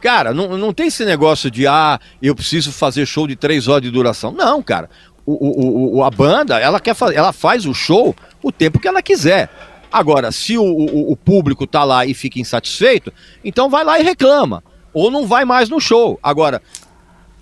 Cara, 0.00 0.34
não, 0.34 0.58
não 0.58 0.72
tem 0.72 0.88
esse 0.88 1.04
negócio 1.04 1.50
de, 1.50 1.66
ah, 1.66 1.98
eu 2.20 2.34
preciso 2.34 2.72
fazer 2.72 3.06
show 3.06 3.26
de 3.26 3.36
três 3.36 3.68
horas 3.68 3.82
de 3.82 3.90
duração. 3.90 4.32
Não, 4.32 4.62
cara. 4.62 4.90
O, 5.24 5.32
o, 5.32 5.96
o- 5.98 6.04
a 6.04 6.10
banda, 6.10 6.58
ela, 6.58 6.80
quer 6.80 6.96
ela 7.14 7.32
faz 7.32 7.64
o 7.64 7.72
show 7.72 8.14
o 8.42 8.50
tempo 8.50 8.80
que 8.80 8.88
ela 8.88 9.00
quiser. 9.00 9.48
Agora, 9.92 10.32
se 10.32 10.56
o, 10.56 10.64
o, 10.64 11.12
o 11.12 11.16
público 11.16 11.66
tá 11.66 11.84
lá 11.84 12.06
e 12.06 12.14
fica 12.14 12.40
insatisfeito, 12.40 13.12
então 13.44 13.68
vai 13.68 13.84
lá 13.84 14.00
e 14.00 14.02
reclama. 14.02 14.64
Ou 14.94 15.10
não 15.10 15.26
vai 15.26 15.44
mais 15.44 15.68
no 15.68 15.80
show. 15.80 16.18
Agora, 16.22 16.62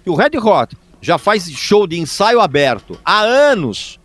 o 0.07 0.15
Red 0.15 0.37
Hot 0.39 0.77
já 1.01 1.17
faz 1.17 1.51
show 1.51 1.87
de 1.87 1.99
ensaio 1.99 2.41
aberto 2.41 2.99
há 3.05 3.21
anos. 3.21 3.99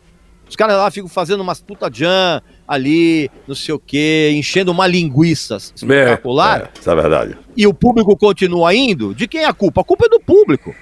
Os 0.47 0.55
caras 0.55 0.77
lá 0.77 0.91
ficam 0.91 1.09
fazendo 1.09 1.41
umas 1.41 1.59
puta 1.59 1.89
jam 1.91 2.41
ali, 2.67 3.29
não 3.47 3.55
sei 3.55 3.73
o 3.73 3.79
quê, 3.79 4.31
enchendo 4.35 4.71
uma 4.71 4.85
linguiça 4.87 5.57
espetacular. 5.57 6.71
É, 6.75 6.79
isso 6.79 6.89
é 6.89 6.95
verdade. 6.95 7.37
E 7.57 7.65
o 7.65 7.73
público 7.73 8.15
continua 8.15 8.73
indo, 8.73 9.13
de 9.13 9.27
quem 9.27 9.41
é 9.41 9.45
a 9.45 9.53
culpa? 9.53 9.81
A 9.81 9.83
culpa 9.83 10.05
é 10.05 10.09
do 10.09 10.19
público. 10.19 10.73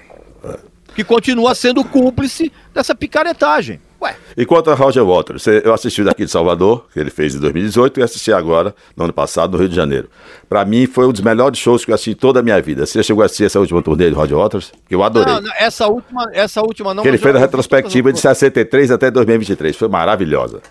Que 0.95 1.03
continua 1.03 1.55
sendo 1.55 1.83
cúmplice 1.83 2.51
dessa 2.73 2.93
picaretagem. 2.93 3.79
Ué, 4.03 4.15
E 4.35 4.45
quanto 4.45 4.69
a 4.69 4.75
Roger 4.75 5.05
Waters, 5.05 5.47
eu 5.47 5.73
assisti 5.73 6.03
daqui 6.03 6.25
de 6.25 6.31
Salvador, 6.31 6.85
que 6.91 6.99
ele 6.99 7.09
fez 7.09 7.35
em 7.35 7.39
2018, 7.39 7.99
e 7.99 8.03
assisti 8.03 8.33
agora, 8.33 8.75
no 8.97 9.05
ano 9.05 9.13
passado, 9.13 9.53
no 9.53 9.57
Rio 9.57 9.69
de 9.69 9.75
Janeiro. 9.75 10.09
Pra 10.49 10.65
mim, 10.65 10.85
foi 10.85 11.07
um 11.07 11.11
dos 11.11 11.21
melhores 11.21 11.57
shows 11.57 11.85
que 11.85 11.91
eu 11.91 11.95
assisti 11.95 12.11
em 12.11 12.15
toda 12.15 12.41
a 12.41 12.43
minha 12.43 12.61
vida. 12.61 12.85
Você 12.85 13.01
chegou 13.01 13.23
a 13.23 13.25
assistir 13.27 13.45
essa 13.45 13.59
última 13.59 13.81
turnê 13.81 14.09
de 14.09 14.15
Roger 14.15 14.37
Waters? 14.37 14.71
Que 14.87 14.93
eu 14.93 15.01
adorei. 15.03 15.33
não, 15.33 15.41
não, 15.41 15.51
essa 15.57 15.87
última, 15.87 16.25
essa 16.33 16.61
última 16.61 16.93
não. 16.93 17.01
que 17.03 17.07
ele 17.09 17.17
fez 17.17 17.35
a 17.35 17.39
retrospectiva 17.39 18.11
de 18.11 18.19
63 18.19 18.91
até 18.91 19.09
2023. 19.09 19.75
Foi 19.75 19.87
maravilhosa. 19.87 20.61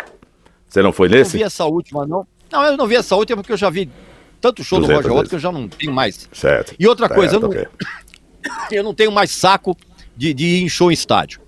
Você 0.69 0.83
não 0.83 0.93
foi 0.93 1.07
Eu 1.09 1.11
não 1.13 1.19
nesse? 1.19 1.37
vi 1.37 1.43
essa 1.43 1.65
última, 1.65 2.07
não. 2.07 2.27
Não, 2.51 2.65
eu 2.65 2.77
não 2.77 2.87
vi 2.87 2.97
essa 2.97 3.17
última 3.17 3.39
porque 3.43 3.53
eu 3.53 3.57
já 3.57 3.71
vi 3.71 3.89
tanto 4.41 4.63
show 4.65 4.79
do 4.79 4.87
200 4.87 5.03
Roger 5.05 5.13
Waters 5.15 5.29
que 5.31 5.35
eu 5.37 5.41
já 5.41 5.53
não 5.53 5.69
tenho 5.69 5.93
mais. 5.93 6.29
Certo. 6.33 6.75
E 6.79 6.87
outra 6.87 7.09
coisa, 7.09 7.37
eu 7.37 7.41
não- 7.41 7.49
ok. 7.49 7.67
eu 8.73 8.83
não 8.83 8.93
tenho 8.95 9.13
mais 9.13 9.31
saco 9.31 9.77
de, 10.17 10.35
de 10.35 10.45
ir 10.45 10.63
em 10.65 10.69
show 10.69 10.91
em 10.91 10.95
estádio. 10.95 11.41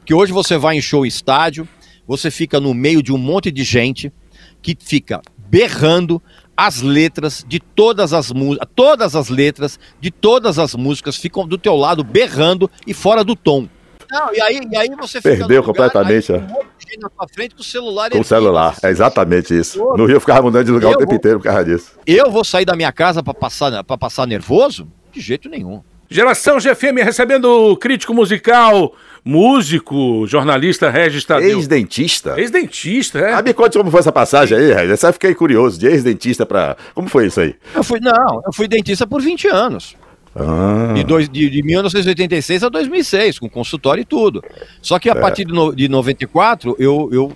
Porque 0.00 0.14
hoje 0.14 0.32
você 0.32 0.58
vai 0.58 0.76
em 0.76 0.82
show 0.82 1.06
estádio, 1.06 1.68
você 2.06 2.30
fica 2.30 2.58
no 2.58 2.74
meio 2.74 3.02
de 3.02 3.12
um 3.12 3.18
monte 3.18 3.50
de 3.50 3.62
gente 3.62 4.12
que 4.60 4.76
fica 4.78 5.20
berrando 5.48 6.20
as 6.56 6.82
letras 6.82 7.44
de 7.48 7.58
todas 7.60 8.12
as 8.12 8.30
músicas, 8.30 8.68
todas 8.74 9.16
as 9.16 9.28
letras 9.28 9.78
de 10.00 10.10
todas 10.10 10.58
as 10.58 10.74
músicas 10.74 11.16
ficam 11.16 11.46
do 11.46 11.56
teu 11.56 11.74
lado 11.76 12.04
berrando 12.04 12.70
e 12.86 12.92
fora 12.92 13.24
do 13.24 13.34
tom. 13.34 13.66
Não, 14.10 14.34
e 14.34 14.40
aí, 14.42 14.60
e 14.70 14.76
aí 14.76 14.88
você 14.98 15.18
fica 15.22 15.36
Perdeu 15.36 15.60
lugar, 15.62 15.62
completamente, 15.62 16.32
aí 16.32 16.38
é. 16.40 16.42
um 16.42 16.48
gente 16.80 16.98
na 17.00 17.08
tua 17.08 17.28
frente 17.32 17.54
com 17.54 17.60
o 17.60 17.64
celular 17.64 18.10
Com 18.10 18.20
o 18.20 18.24
celular. 18.24 18.76
É 18.82 18.90
exatamente 18.90 19.56
isso. 19.56 19.78
No 19.96 20.04
Rio 20.04 20.16
eu 20.16 20.20
ficava 20.20 20.42
mudando 20.42 20.66
de 20.66 20.72
lugar 20.72 20.88
o 20.88 20.92
Eu 20.94 20.98
tempo 20.98 21.10
vou- 21.10 21.16
inteiro 21.16 21.38
por 21.38 21.44
causa 21.44 21.64
disso. 21.64 21.92
Eu 22.04 22.28
vou 22.30 22.42
sair 22.44 22.64
da 22.64 22.74
minha 22.74 22.90
casa 22.92 23.22
pra 23.22 23.32
passar, 23.32 23.84
pra 23.84 23.96
passar 23.96 24.26
nervoso? 24.26 24.88
De 25.12 25.20
jeito 25.20 25.48
nenhum. 25.48 25.80
Geração 26.10 26.58
GFM 26.58 27.04
recebendo 27.04 27.44
o 27.44 27.76
crítico 27.76 28.12
musical, 28.12 28.94
músico, 29.24 30.26
jornalista 30.26 30.90
Regis 30.90 31.24
Tadeu. 31.24 31.50
Ex-dentista. 31.58 32.34
Ex-dentista, 32.36 33.18
é. 33.20 33.32
Ah, 33.32 33.42
me 33.42 33.54
conte 33.54 33.78
como 33.78 33.90
foi 33.90 34.00
essa 34.00 34.10
passagem 34.10 34.58
aí, 34.58 34.72
Regis. 34.72 34.90
Essa 34.90 35.08
eu 35.08 35.12
fiquei 35.12 35.34
curioso. 35.34 35.78
De 35.78 35.86
ex-dentista 35.86 36.44
pra. 36.44 36.76
Como 36.94 37.08
foi 37.08 37.26
isso 37.28 37.40
aí? 37.40 37.54
Eu 37.74 37.84
fui, 37.84 38.00
não, 38.00 38.42
eu 38.44 38.52
fui 38.52 38.66
dentista 38.66 39.06
por 39.06 39.22
20 39.22 39.46
anos. 39.48 39.94
Ah, 40.34 40.92
De, 40.94 41.04
dois, 41.04 41.28
de, 41.28 41.48
de 41.48 41.62
1986 41.62 42.64
a 42.64 42.68
2006, 42.68 43.38
com 43.38 43.48
consultório 43.48 44.02
e 44.02 44.04
tudo. 44.04 44.42
Só 44.82 44.98
que 44.98 45.08
a 45.08 45.14
partir 45.16 45.44
de, 45.44 45.52
no, 45.52 45.74
de 45.74 45.88
94, 45.88 46.74
eu, 46.78 47.08
eu 47.12 47.32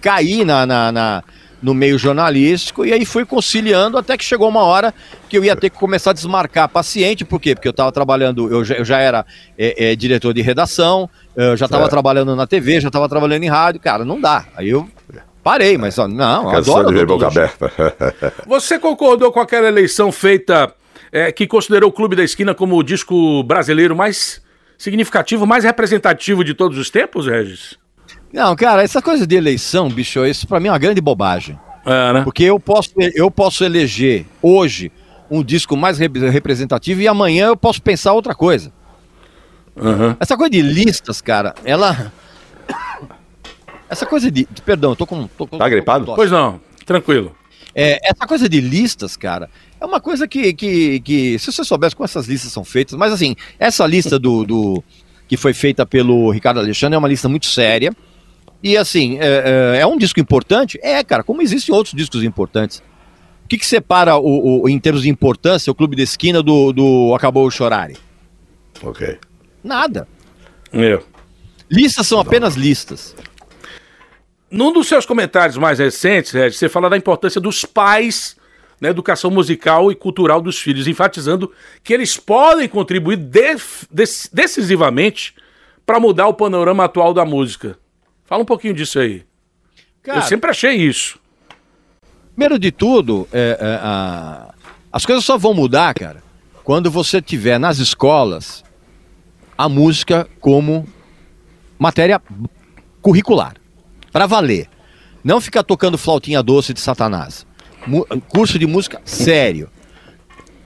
caí 0.00 0.44
na, 0.44 0.64
na, 0.64 0.92
na- 0.92 1.22
no 1.64 1.72
meio 1.72 1.98
jornalístico 1.98 2.84
e 2.84 2.92
aí 2.92 3.06
fui 3.06 3.24
conciliando 3.24 3.96
até 3.96 4.18
que 4.18 4.24
chegou 4.24 4.46
uma 4.48 4.62
hora 4.62 4.92
que 5.30 5.38
eu 5.38 5.42
ia 5.42 5.56
ter 5.56 5.70
que 5.70 5.78
começar 5.78 6.10
a 6.10 6.12
desmarcar 6.12 6.68
paciente. 6.68 7.24
Por 7.24 7.40
quê? 7.40 7.54
Porque 7.54 7.66
eu 7.66 7.70
estava 7.70 7.90
trabalhando, 7.90 8.52
eu 8.52 8.62
já, 8.62 8.74
eu 8.74 8.84
já 8.84 8.98
era 8.98 9.24
é, 9.58 9.92
é, 9.92 9.96
diretor 9.96 10.34
de 10.34 10.42
redação, 10.42 11.08
eu 11.34 11.56
já 11.56 11.64
estava 11.64 11.88
trabalhando 11.88 12.36
na 12.36 12.46
TV, 12.46 12.80
já 12.80 12.88
estava 12.88 13.08
trabalhando 13.08 13.42
em 13.42 13.48
rádio. 13.48 13.80
Cara, 13.80 14.04
não 14.04 14.20
dá. 14.20 14.44
Aí 14.54 14.68
eu 14.68 14.86
parei, 15.42 15.78
mas 15.78 15.98
ó, 15.98 16.06
não, 16.06 16.50
adoro. 16.50 16.88
de 16.88 16.94
ver 16.94 17.06
boca 17.06 17.28
aberta. 17.28 17.72
Você 18.46 18.78
concordou 18.78 19.32
com 19.32 19.40
aquela 19.40 19.66
eleição 19.66 20.12
feita 20.12 20.70
é, 21.10 21.32
que 21.32 21.46
considerou 21.46 21.88
o 21.88 21.92
Clube 21.92 22.14
da 22.14 22.22
Esquina 22.22 22.54
como 22.54 22.76
o 22.76 22.82
disco 22.82 23.42
brasileiro 23.42 23.96
mais 23.96 24.42
significativo, 24.76 25.46
mais 25.46 25.64
representativo 25.64 26.44
de 26.44 26.52
todos 26.52 26.76
os 26.76 26.90
tempos, 26.90 27.26
Regis? 27.26 27.78
Não, 28.34 28.56
cara, 28.56 28.82
essa 28.82 29.00
coisa 29.00 29.24
de 29.24 29.36
eleição, 29.36 29.88
bicho, 29.88 30.26
isso 30.26 30.44
pra 30.48 30.58
mim 30.58 30.66
é 30.66 30.72
uma 30.72 30.78
grande 30.78 31.00
bobagem. 31.00 31.56
É, 31.86 32.12
né? 32.14 32.22
Porque 32.24 32.42
eu 32.42 32.58
posso, 32.58 32.90
eu 33.14 33.30
posso 33.30 33.62
eleger 33.64 34.26
hoje 34.42 34.90
um 35.30 35.40
disco 35.44 35.76
mais 35.76 35.98
rep- 35.98 36.18
representativo 36.18 37.00
e 37.00 37.06
amanhã 37.06 37.46
eu 37.46 37.56
posso 37.56 37.80
pensar 37.80 38.12
outra 38.12 38.34
coisa. 38.34 38.72
Aham. 39.80 40.16
Essa 40.18 40.36
coisa 40.36 40.50
de 40.50 40.60
listas, 40.62 41.20
cara, 41.20 41.54
ela. 41.64 42.12
Essa 43.88 44.04
coisa 44.04 44.30
de. 44.32 44.48
Perdão, 44.64 44.90
eu 44.90 44.96
tô 44.96 45.06
com. 45.06 45.28
Tô, 45.28 45.46
Tá 45.46 45.68
gripado? 45.68 46.04
tô 46.04 46.10
com 46.12 46.16
tosse. 46.16 46.28
Pois 46.28 46.30
não, 46.32 46.60
tranquilo. 46.84 47.36
É, 47.72 48.00
essa 48.08 48.26
coisa 48.26 48.48
de 48.48 48.60
listas, 48.60 49.16
cara, 49.16 49.48
é 49.80 49.84
uma 49.84 50.00
coisa 50.00 50.26
que, 50.26 50.52
que, 50.54 50.98
que. 51.00 51.38
Se 51.38 51.52
você 51.52 51.62
soubesse 51.64 51.94
como 51.94 52.04
essas 52.04 52.26
listas 52.26 52.52
são 52.52 52.64
feitas, 52.64 52.98
mas 52.98 53.12
assim, 53.12 53.36
essa 53.60 53.86
lista 53.86 54.18
do. 54.18 54.44
do 54.44 54.82
que 55.28 55.36
foi 55.36 55.54
feita 55.54 55.86
pelo 55.86 56.30
Ricardo 56.30 56.58
Alexandre 56.60 56.96
é 56.96 56.98
uma 56.98 57.08
lista 57.08 57.28
muito 57.28 57.46
séria. 57.46 57.92
E 58.64 58.76
assim, 58.78 59.18
é, 59.20 59.74
é- 59.76 59.80
é 59.80 59.86
um 59.86 59.98
disco 59.98 60.18
importante? 60.18 60.78
É, 60.82 61.04
cara, 61.04 61.22
como 61.22 61.42
existem 61.42 61.74
outros 61.74 61.94
discos 61.94 62.22
importantes. 62.24 62.82
O 63.44 63.48
que, 63.48 63.58
que 63.58 63.66
separa, 63.66 64.16
o, 64.16 64.62
o- 64.62 64.68
em 64.70 64.78
termos 64.80 65.02
de 65.02 65.10
importância, 65.10 65.70
o 65.70 65.74
Clube 65.74 65.94
da 65.94 66.02
Esquina 66.02 66.42
do, 66.42 66.72
do 66.72 67.14
Acabou 67.14 67.46
o 67.46 67.50
Chorare? 67.50 67.96
ok. 68.82 69.18
Nada. 69.62 70.08
Eu. 70.72 71.04
Listas 71.70 72.06
são 72.06 72.18
apenas 72.18 72.54
listas. 72.54 73.14
Num 74.50 74.72
dos 74.72 74.86
seus 74.88 75.04
comentários 75.06 75.56
mais 75.58 75.78
recentes, 75.78 76.32
Regis, 76.32 76.58
você 76.58 76.68
fala 76.68 76.88
da 76.90 76.96
importância 76.96 77.40
dos 77.40 77.64
pais 77.64 78.36
na 78.80 78.88
educação 78.90 79.30
musical 79.30 79.90
e 79.90 79.94
cultural 79.94 80.40
dos 80.40 80.58
filhos, 80.58 80.86
enfatizando 80.86 81.50
que 81.82 81.92
eles 81.94 82.16
podem 82.16 82.68
contribuir 82.68 83.16
def- 83.16 83.84
dec- 83.90 84.28
decisivamente 84.32 85.34
para 85.86 85.98
mudar 86.00 86.28
o 86.28 86.34
panorama 86.34 86.84
atual 86.84 87.12
da 87.14 87.24
música. 87.24 87.78
Fala 88.24 88.42
um 88.42 88.46
pouquinho 88.46 88.74
disso 88.74 88.98
aí. 88.98 89.24
Cara, 90.02 90.18
Eu 90.18 90.22
sempre 90.22 90.50
achei 90.50 90.72
isso. 90.74 91.18
Primeiro 92.34 92.58
de 92.58 92.72
tudo, 92.72 93.28
é, 93.32 93.58
é, 93.60 93.78
a- 93.82 94.54
as 94.92 95.06
coisas 95.06 95.24
só 95.24 95.38
vão 95.38 95.54
mudar, 95.54 95.94
cara, 95.94 96.22
quando 96.64 96.90
você 96.90 97.20
tiver 97.22 97.58
nas 97.58 97.78
escolas 97.78 98.64
a 99.56 99.68
música 99.68 100.28
como 100.40 100.86
matéria 101.78 102.20
curricular, 103.00 103.54
para 104.12 104.26
valer. 104.26 104.68
Não 105.22 105.40
ficar 105.40 105.62
tocando 105.62 105.96
flautinha 105.96 106.42
doce 106.42 106.72
de 106.74 106.80
Satanás. 106.80 107.46
Mu- 107.86 108.06
curso 108.28 108.58
de 108.58 108.66
música 108.66 109.00
sério. 109.04 109.70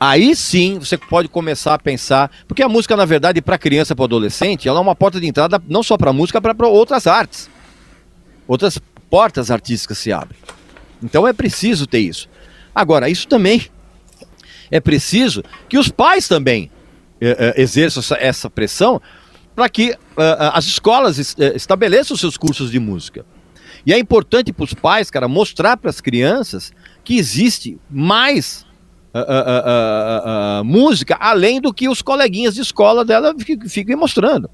Aí 0.00 0.34
sim 0.36 0.78
você 0.78 0.96
pode 0.96 1.28
começar 1.28 1.74
a 1.74 1.78
pensar, 1.78 2.30
porque 2.46 2.62
a 2.62 2.68
música 2.68 2.96
na 2.96 3.04
verdade 3.04 3.42
para 3.42 3.58
criança, 3.58 3.96
para 3.96 4.04
adolescente, 4.04 4.68
ela 4.68 4.78
é 4.78 4.82
uma 4.82 4.94
porta 4.94 5.20
de 5.20 5.26
entrada 5.26 5.60
não 5.68 5.82
só 5.82 5.96
para 5.96 6.12
música, 6.12 6.40
para 6.40 6.68
outras 6.68 7.06
artes. 7.06 7.50
outras 8.46 8.78
portas 9.10 9.50
artísticas 9.50 9.98
se 9.98 10.12
abrem. 10.12 10.38
Então 11.02 11.26
é 11.26 11.32
preciso 11.32 11.86
ter 11.86 12.00
isso. 12.00 12.28
Agora, 12.74 13.08
isso 13.08 13.26
também 13.26 13.66
é 14.70 14.80
preciso 14.80 15.42
que 15.68 15.78
os 15.78 15.88
pais 15.88 16.28
também 16.28 16.70
eh, 17.20 17.54
eh, 17.56 17.62
exerçam 17.62 18.02
essa, 18.20 18.48
pressão 18.50 19.00
para 19.56 19.68
que 19.68 19.96
ah, 20.16 20.36
ah, 20.38 20.58
as 20.58 20.66
escolas 20.66 21.18
es- 21.18 21.34
eh, 21.38 21.54
estabeleçam 21.56 22.16
seus 22.16 22.36
cursos 22.36 22.70
de 22.70 22.78
música. 22.78 23.24
E 23.86 23.92
é 23.92 23.98
importante 23.98 24.52
para 24.52 24.64
os 24.64 24.74
pais, 24.74 25.10
cara, 25.10 25.26
mostrar 25.26 25.76
para 25.76 25.90
as 25.90 26.00
crianças 26.00 26.72
que 27.02 27.16
existe 27.16 27.78
mais 27.90 28.64
ah, 29.14 29.24
ah, 29.28 30.58
ah, 30.58 30.64
música 30.64 31.16
além 31.18 31.60
do 31.60 31.72
que 31.72 31.88
os 31.88 32.02
coleguinhas 32.02 32.54
de 32.54 32.60
escola 32.60 33.04
dela 33.04 33.34
fi- 33.38 33.58
fiquem 33.68 33.96
mostrando. 33.96 34.48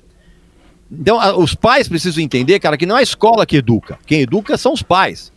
Então, 0.91 1.19
a- 1.21 1.37
os 1.37 1.55
pais 1.55 1.89
precisam 1.89 2.23
entender, 2.23 2.61
cara, 2.61 2.77
que 2.77 2.87
não 2.87 2.97
é 2.97 3.01
a 3.01 3.03
escola 3.03 3.45
que 3.45 3.57
educa. 3.57 3.99
Quem 4.07 4.21
educa 4.21 4.57
são 4.57 4.73
os 4.73 4.83
pais. 4.83 5.33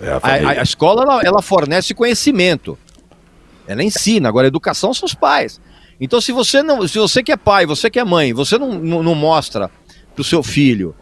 É 0.00 0.10
a 0.10 0.16
A, 0.22 0.50
a- 0.60 0.62
escola 0.62 1.02
ela, 1.02 1.20
ela 1.22 1.42
fornece 1.42 1.92
conhecimento. 1.94 2.78
Ela 3.66 3.82
ensina. 3.84 4.28
Agora, 4.28 4.46
a 4.46 4.48
educação 4.48 4.92
são 4.94 5.06
os 5.06 5.14
pais. 5.14 5.60
Então, 6.00 6.20
se 6.20 6.32
você 6.32 6.62
não, 6.62 6.86
se 6.88 6.98
você 6.98 7.22
que 7.22 7.30
é 7.30 7.36
pai, 7.36 7.66
você 7.66 7.88
que 7.90 7.98
é 8.00 8.04
mãe, 8.04 8.32
você 8.32 8.58
não, 8.58 8.72
não, 8.72 9.02
não 9.02 9.14
mostra 9.14 9.70
pro 10.14 10.24
seu 10.24 10.42
filho 10.42 10.94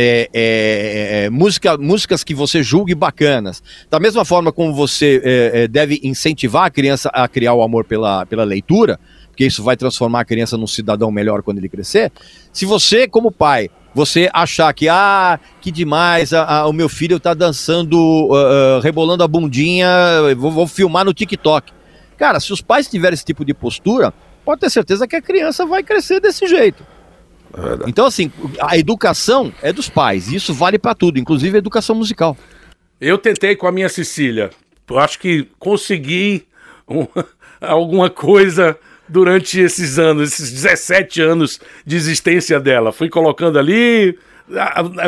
é, 0.00 0.28
é, 0.32 1.24
é, 1.24 1.30
música, 1.30 1.76
músicas 1.76 2.22
que 2.24 2.34
você 2.34 2.62
julgue 2.62 2.94
bacanas, 2.94 3.62
da 3.90 3.98
mesma 3.98 4.24
forma 4.24 4.52
como 4.52 4.72
você 4.74 5.20
é, 5.24 5.50
é, 5.64 5.68
deve 5.68 6.00
incentivar 6.02 6.66
a 6.66 6.70
criança 6.70 7.08
a 7.12 7.26
criar 7.28 7.54
o 7.54 7.62
amor 7.62 7.84
pela, 7.84 8.24
pela 8.26 8.44
leitura, 8.44 8.98
porque 9.28 9.46
isso 9.46 9.62
vai 9.62 9.76
transformar 9.76 10.20
a 10.20 10.24
criança 10.24 10.56
num 10.56 10.66
cidadão 10.66 11.10
melhor 11.10 11.42
quando 11.42 11.58
ele 11.58 11.68
crescer. 11.68 12.10
Se 12.52 12.64
você, 12.64 13.06
como 13.06 13.30
pai, 13.30 13.70
você 13.94 14.28
achar 14.32 14.72
que, 14.74 14.88
ah, 14.88 15.38
que 15.60 15.70
demais, 15.70 16.32
a- 16.32 16.44
a- 16.44 16.66
o 16.66 16.72
meu 16.72 16.88
filho 16.88 17.18
tá 17.20 17.34
dançando, 17.34 18.28
ah, 18.34 18.80
rebolando 18.82 19.22
a 19.22 19.28
bundinha, 19.28 19.88
vou, 20.36 20.50
vou 20.50 20.66
filmar 20.66 21.04
no 21.04 21.14
TikTok. 21.14 21.72
Cara, 22.16 22.40
se 22.40 22.52
os 22.52 22.60
pais 22.60 22.88
tiverem 22.88 23.14
esse 23.14 23.24
tipo 23.24 23.44
de 23.44 23.54
postura, 23.54 24.12
pode 24.44 24.60
ter 24.60 24.70
certeza 24.70 25.06
que 25.06 25.14
a 25.14 25.22
criança 25.22 25.64
vai 25.64 25.82
crescer 25.82 26.20
desse 26.20 26.46
jeito. 26.48 26.84
É. 27.54 27.88
Então, 27.88 28.04
assim, 28.06 28.30
a 28.60 28.76
educação 28.76 29.52
é 29.62 29.72
dos 29.72 29.88
pais, 29.88 30.28
e 30.28 30.36
isso 30.36 30.52
vale 30.52 30.78
pra 30.78 30.94
tudo, 30.94 31.18
inclusive 31.18 31.56
a 31.56 31.58
educação 31.58 31.94
musical. 31.96 32.36
Eu 33.00 33.16
tentei 33.18 33.54
com 33.56 33.66
a 33.66 33.72
minha 33.72 33.88
Cecília. 33.88 34.50
Eu 34.88 34.98
acho 34.98 35.18
que 35.18 35.46
consegui 35.58 36.44
um- 36.88 37.06
alguma 37.60 38.10
coisa 38.10 38.76
durante 39.08 39.58
esses 39.60 39.98
anos, 39.98 40.32
esses 40.32 40.50
17 40.52 41.20
anos 41.22 41.60
de 41.86 41.96
existência 41.96 42.60
dela. 42.60 42.92
Fui 42.92 43.08
colocando 43.08 43.58
ali, 43.58 44.18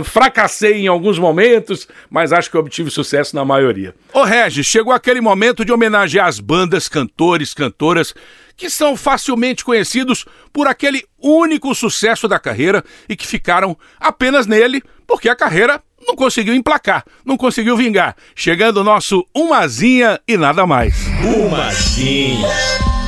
fracassei 0.04 0.82
em 0.82 0.86
alguns 0.86 1.18
momentos, 1.18 1.88
mas 2.08 2.32
acho 2.32 2.50
que 2.50 2.56
obtive 2.56 2.90
sucesso 2.90 3.34
na 3.34 3.44
maioria. 3.44 3.94
Ô 4.12 4.22
Regis, 4.22 4.66
chegou 4.66 4.92
aquele 4.92 5.20
momento 5.20 5.64
de 5.64 5.72
homenagear 5.72 6.26
as 6.26 6.40
bandas, 6.40 6.88
cantores, 6.88 7.54
cantoras 7.54 8.14
que 8.56 8.68
são 8.68 8.94
facilmente 8.94 9.64
conhecidos 9.64 10.26
por 10.52 10.66
aquele 10.66 11.02
único 11.18 11.74
sucesso 11.74 12.28
da 12.28 12.38
carreira 12.38 12.84
e 13.08 13.16
que 13.16 13.26
ficaram 13.26 13.76
apenas 13.98 14.46
nele 14.46 14.82
porque 15.06 15.30
a 15.30 15.34
carreira 15.34 15.82
não 16.06 16.14
conseguiu 16.14 16.54
emplacar, 16.54 17.04
não 17.24 17.36
conseguiu 17.36 17.76
vingar. 17.76 18.14
Chegando 18.34 18.78
o 18.78 18.84
nosso 18.84 19.26
umazinha 19.34 20.20
e 20.28 20.36
nada 20.36 20.66
mais. 20.66 20.94
Umazinha 21.24 22.48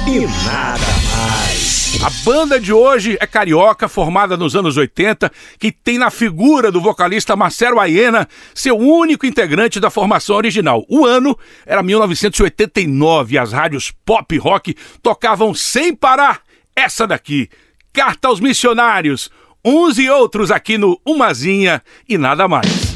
e 0.07 0.21
nada 0.21 0.87
mais. 1.15 1.62
A 2.01 2.11
banda 2.25 2.59
de 2.59 2.73
hoje 2.73 3.17
é 3.21 3.27
carioca, 3.27 3.89
formada 3.89 4.37
nos 4.37 4.57
anos 4.57 4.77
80, 4.77 5.31
que 5.59 5.71
tem 5.71 5.99
na 5.99 6.11
figura 6.11 6.73
do 6.73 6.81
vocalista 6.81 7.37
Marcelo 7.37 7.79
Aiena 7.79 8.29
seu 8.55 8.77
único 8.77 9.27
integrante 9.27 9.79
da 9.79 9.91
formação 9.91 10.37
original. 10.37 10.85
O 10.89 11.05
ano 11.05 11.39
era 11.67 11.83
1989 11.83 13.35
e 13.35 13.39
as 13.39 13.53
rádios 13.53 13.93
pop 14.05 14.37
rock 14.39 14.75
tocavam 15.03 15.55
sem 15.55 15.95
parar 15.95 16.41
essa 16.75 17.07
daqui. 17.07 17.49
Carta 17.93 18.29
aos 18.29 18.41
missionários, 18.41 19.31
uns 19.65 19.99
e 19.99 20.09
outros 20.09 20.51
aqui 20.51 20.79
no 20.79 21.01
Umazinha 21.05 21.83
e 22.09 22.19
nada 22.19 22.49
mais. 22.49 22.92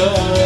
Oh. 0.00 0.37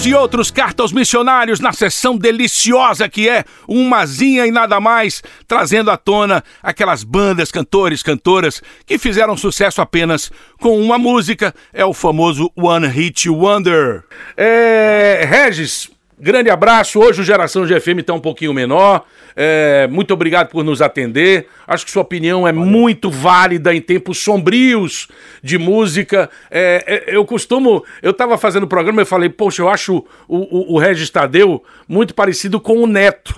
Uns 0.00 0.06
e 0.06 0.14
outros 0.14 0.50
carta 0.50 0.82
aos 0.82 0.94
missionários 0.94 1.60
na 1.60 1.74
sessão 1.74 2.16
deliciosa 2.16 3.06
que 3.06 3.28
é 3.28 3.44
Umazinha 3.68 4.46
e 4.46 4.50
nada 4.50 4.80
mais, 4.80 5.22
trazendo 5.46 5.90
à 5.90 5.96
tona 5.98 6.42
aquelas 6.62 7.04
bandas, 7.04 7.52
cantores, 7.52 8.02
cantoras 8.02 8.62
que 8.86 8.96
fizeram 8.96 9.36
sucesso 9.36 9.82
apenas 9.82 10.32
com 10.58 10.80
uma 10.80 10.96
música, 10.96 11.54
é 11.70 11.84
o 11.84 11.92
famoso 11.92 12.50
One 12.56 12.86
Hit 12.86 13.28
Wonder. 13.28 14.04
É, 14.38 15.26
Regis, 15.28 15.90
grande 16.20 16.50
abraço. 16.50 17.00
Hoje 17.00 17.22
o 17.22 17.24
Geração 17.24 17.64
GFM 17.64 18.00
está 18.00 18.12
um 18.12 18.20
pouquinho 18.20 18.52
menor. 18.52 19.04
É, 19.34 19.88
muito 19.90 20.12
obrigado 20.12 20.48
por 20.48 20.62
nos 20.62 20.82
atender. 20.82 21.48
Acho 21.66 21.84
que 21.84 21.90
sua 21.90 22.02
opinião 22.02 22.46
é 22.46 22.52
muito 22.52 23.10
válida 23.10 23.74
em 23.74 23.80
tempos 23.80 24.18
sombrios 24.18 25.08
de 25.42 25.56
música. 25.56 26.28
É, 26.50 27.06
é, 27.08 27.16
eu 27.16 27.24
costumo. 27.24 27.84
Eu 28.02 28.10
estava 28.10 28.36
fazendo 28.36 28.64
o 28.64 28.68
programa 28.68 29.00
e 29.02 29.06
falei, 29.06 29.30
poxa, 29.30 29.62
eu 29.62 29.68
acho 29.68 30.04
o, 30.28 30.36
o, 30.36 30.74
o 30.74 30.78
Regis 30.78 31.08
Tadeu 31.08 31.64
muito 31.88 32.14
parecido 32.14 32.60
com 32.60 32.82
o 32.82 32.86
Neto. 32.86 33.34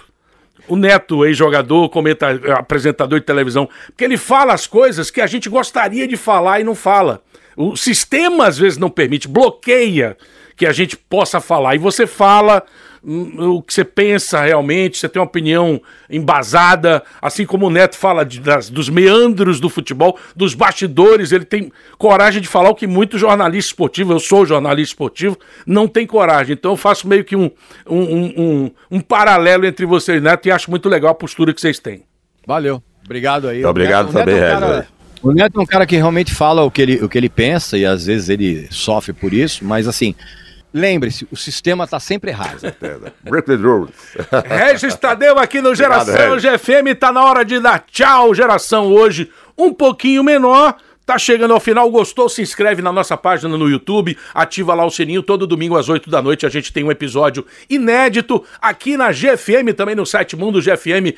O 0.68 0.76
Neto, 0.76 1.24
ex-jogador, 1.24 1.90
apresentador 2.56 3.20
de 3.20 3.26
televisão. 3.26 3.68
Porque 3.86 4.04
ele 4.04 4.16
fala 4.16 4.52
as 4.52 4.66
coisas 4.66 5.10
que 5.10 5.20
a 5.20 5.26
gente 5.26 5.48
gostaria 5.48 6.06
de 6.06 6.16
falar 6.16 6.60
e 6.60 6.64
não 6.64 6.74
fala. 6.74 7.22
O 7.56 7.76
sistema 7.76 8.46
às 8.46 8.58
vezes 8.58 8.78
não 8.78 8.88
permite, 8.88 9.28
bloqueia 9.28 10.16
que 10.56 10.66
a 10.66 10.72
gente 10.72 10.96
possa 10.96 11.40
falar. 11.40 11.74
E 11.74 11.78
você 11.78 12.06
fala 12.06 12.62
hum, 13.04 13.56
o 13.56 13.62
que 13.62 13.74
você 13.74 13.84
pensa 13.84 14.40
realmente, 14.42 14.96
você 14.98 15.08
tem 15.08 15.20
uma 15.20 15.26
opinião 15.26 15.80
embasada, 16.08 17.02
assim 17.20 17.44
como 17.44 17.66
o 17.66 17.70
Neto 17.70 17.96
fala 17.96 18.24
de- 18.24 18.38
das- 18.40 18.70
dos 18.70 18.88
meandros 18.88 19.58
do 19.58 19.68
futebol, 19.68 20.16
dos 20.36 20.54
bastidores, 20.54 21.32
ele 21.32 21.44
tem 21.44 21.72
coragem 21.98 22.40
de 22.40 22.46
falar 22.48 22.70
o 22.70 22.74
que 22.74 22.86
muitos 22.86 23.20
jornalistas 23.20 23.66
esportivos, 23.72 24.12
eu 24.12 24.20
sou 24.20 24.46
jornalista 24.46 24.92
esportivo, 24.92 25.36
não 25.66 25.88
tem 25.88 26.06
coragem. 26.06 26.52
Então 26.54 26.72
eu 26.72 26.76
faço 26.76 27.08
meio 27.08 27.24
que 27.24 27.34
um, 27.34 27.50
um, 27.88 28.00
um, 28.00 28.34
um- 28.36 28.70
um 28.92 29.00
paralelo 29.00 29.66
entre 29.66 29.84
você 29.84 30.14
e 30.14 30.18
o 30.18 30.22
Neto 30.22 30.46
e 30.46 30.52
acho 30.52 30.70
muito 30.70 30.88
legal 30.88 31.10
a 31.10 31.14
postura 31.14 31.52
que 31.52 31.60
vocês 31.60 31.78
têm. 31.78 32.04
Valeu. 32.46 32.82
Obrigado 33.04 33.48
aí. 33.48 33.64
Obrigado 33.64 34.12
Neto- 34.12 34.14
o 34.14 34.18
Neto 34.18 34.26
também, 34.30 34.42
é 34.42 34.56
um 34.56 34.60
cara-. 34.60 34.86
O 35.22 35.32
Neto 35.32 35.58
é 35.58 35.62
um 35.62 35.66
cara 35.66 35.86
que 35.86 35.96
realmente 35.96 36.32
fala 36.34 36.62
o 36.62 36.70
que, 36.70 36.82
ele, 36.82 36.96
o 37.04 37.08
que 37.08 37.16
ele 37.18 37.28
pensa 37.28 37.76
e 37.78 37.84
às 37.84 38.06
vezes 38.06 38.28
ele 38.28 38.66
sofre 38.70 39.12
por 39.12 39.32
isso, 39.32 39.64
mas 39.64 39.86
assim, 39.86 40.14
lembre-se, 40.72 41.26
o 41.30 41.36
sistema 41.36 41.86
tá 41.86 42.00
sempre 42.00 42.30
errado. 42.30 42.74
Break 43.22 43.46
the 43.46 43.56
rules. 43.56 43.94
Regis 44.48 44.94
Tadeu 44.96 45.38
aqui 45.38 45.60
no 45.60 45.74
Geração 45.74 46.34
Regis. 46.34 46.50
GFM, 46.50 46.94
tá 46.98 47.12
na 47.12 47.24
hora 47.24 47.44
de 47.44 47.60
dar 47.60 47.84
tchau, 47.90 48.34
Geração 48.34 48.86
hoje 48.86 49.30
um 49.56 49.72
pouquinho 49.72 50.24
menor. 50.24 50.76
Tá 51.04 51.18
chegando 51.18 51.52
ao 51.52 51.58
final, 51.58 51.90
gostou? 51.90 52.28
Se 52.28 52.40
inscreve 52.42 52.80
na 52.80 52.92
nossa 52.92 53.16
página 53.16 53.58
no 53.58 53.68
YouTube, 53.68 54.16
ativa 54.32 54.72
lá 54.72 54.84
o 54.84 54.90
sininho. 54.90 55.20
Todo 55.22 55.48
domingo 55.48 55.76
às 55.76 55.88
8 55.88 56.08
da 56.08 56.22
noite 56.22 56.46
a 56.46 56.48
gente 56.48 56.72
tem 56.72 56.84
um 56.84 56.92
episódio 56.92 57.44
inédito 57.68 58.42
aqui 58.60 58.96
na 58.96 59.10
GFM, 59.10 59.74
também 59.76 59.96
no 59.96 60.06
site 60.06 60.36
mundogfm.com.br, 60.36 61.12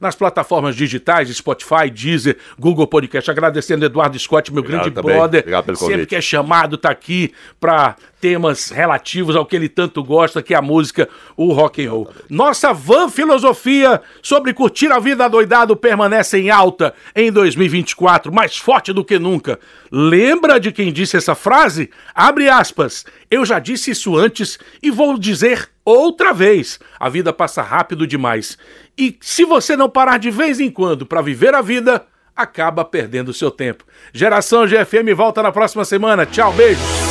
nas 0.00 0.14
plataformas 0.14 0.76
digitais, 0.76 1.34
Spotify, 1.34 1.90
Deezer, 1.90 2.36
Google 2.58 2.86
Podcast. 2.86 3.30
Agradecendo 3.30 3.86
Eduardo 3.86 4.18
Scott, 4.18 4.52
meu 4.52 4.60
Obrigado 4.60 4.82
grande 4.82 4.94
também. 4.94 5.16
brother. 5.16 5.40
Obrigado 5.40 5.64
pelo 5.64 5.76
Sempre 5.76 5.92
convite. 5.94 6.08
que 6.08 6.16
é 6.16 6.20
chamado, 6.20 6.76
tá 6.76 6.90
aqui 6.90 7.32
pra 7.58 7.96
temas 8.26 8.70
relativos 8.70 9.36
ao 9.36 9.46
que 9.46 9.54
ele 9.54 9.68
tanto 9.68 10.02
gosta, 10.02 10.42
que 10.42 10.52
é 10.52 10.56
a 10.56 10.60
música, 10.60 11.08
o 11.36 11.52
rock 11.52 11.86
and 11.86 11.92
roll. 11.92 12.10
Nossa 12.28 12.72
van 12.72 13.08
filosofia 13.08 14.02
sobre 14.20 14.52
curtir 14.52 14.90
a 14.90 14.98
vida 14.98 15.28
doidado 15.28 15.76
permanece 15.76 16.36
em 16.36 16.50
alta 16.50 16.92
em 17.14 17.30
2024, 17.30 18.34
mais 18.34 18.56
forte 18.56 18.92
do 18.92 19.04
que 19.04 19.16
nunca. 19.16 19.60
Lembra 19.92 20.58
de 20.58 20.72
quem 20.72 20.92
disse 20.92 21.16
essa 21.16 21.36
frase? 21.36 21.88
Abre 22.12 22.48
aspas. 22.48 23.06
Eu 23.30 23.46
já 23.46 23.60
disse 23.60 23.92
isso 23.92 24.16
antes 24.16 24.58
e 24.82 24.90
vou 24.90 25.16
dizer 25.16 25.68
outra 25.84 26.32
vez. 26.32 26.80
A 26.98 27.08
vida 27.08 27.32
passa 27.32 27.62
rápido 27.62 28.08
demais. 28.08 28.58
E 28.98 29.16
se 29.20 29.44
você 29.44 29.76
não 29.76 29.88
parar 29.88 30.18
de 30.18 30.32
vez 30.32 30.58
em 30.58 30.68
quando 30.68 31.06
para 31.06 31.22
viver 31.22 31.54
a 31.54 31.62
vida, 31.62 32.04
acaba 32.34 32.84
perdendo 32.84 33.32
seu 33.32 33.52
tempo. 33.52 33.84
Geração 34.12 34.66
GFM 34.66 35.14
volta 35.14 35.44
na 35.44 35.52
próxima 35.52 35.84
semana. 35.84 36.26
Tchau, 36.26 36.52
beijos. 36.54 37.06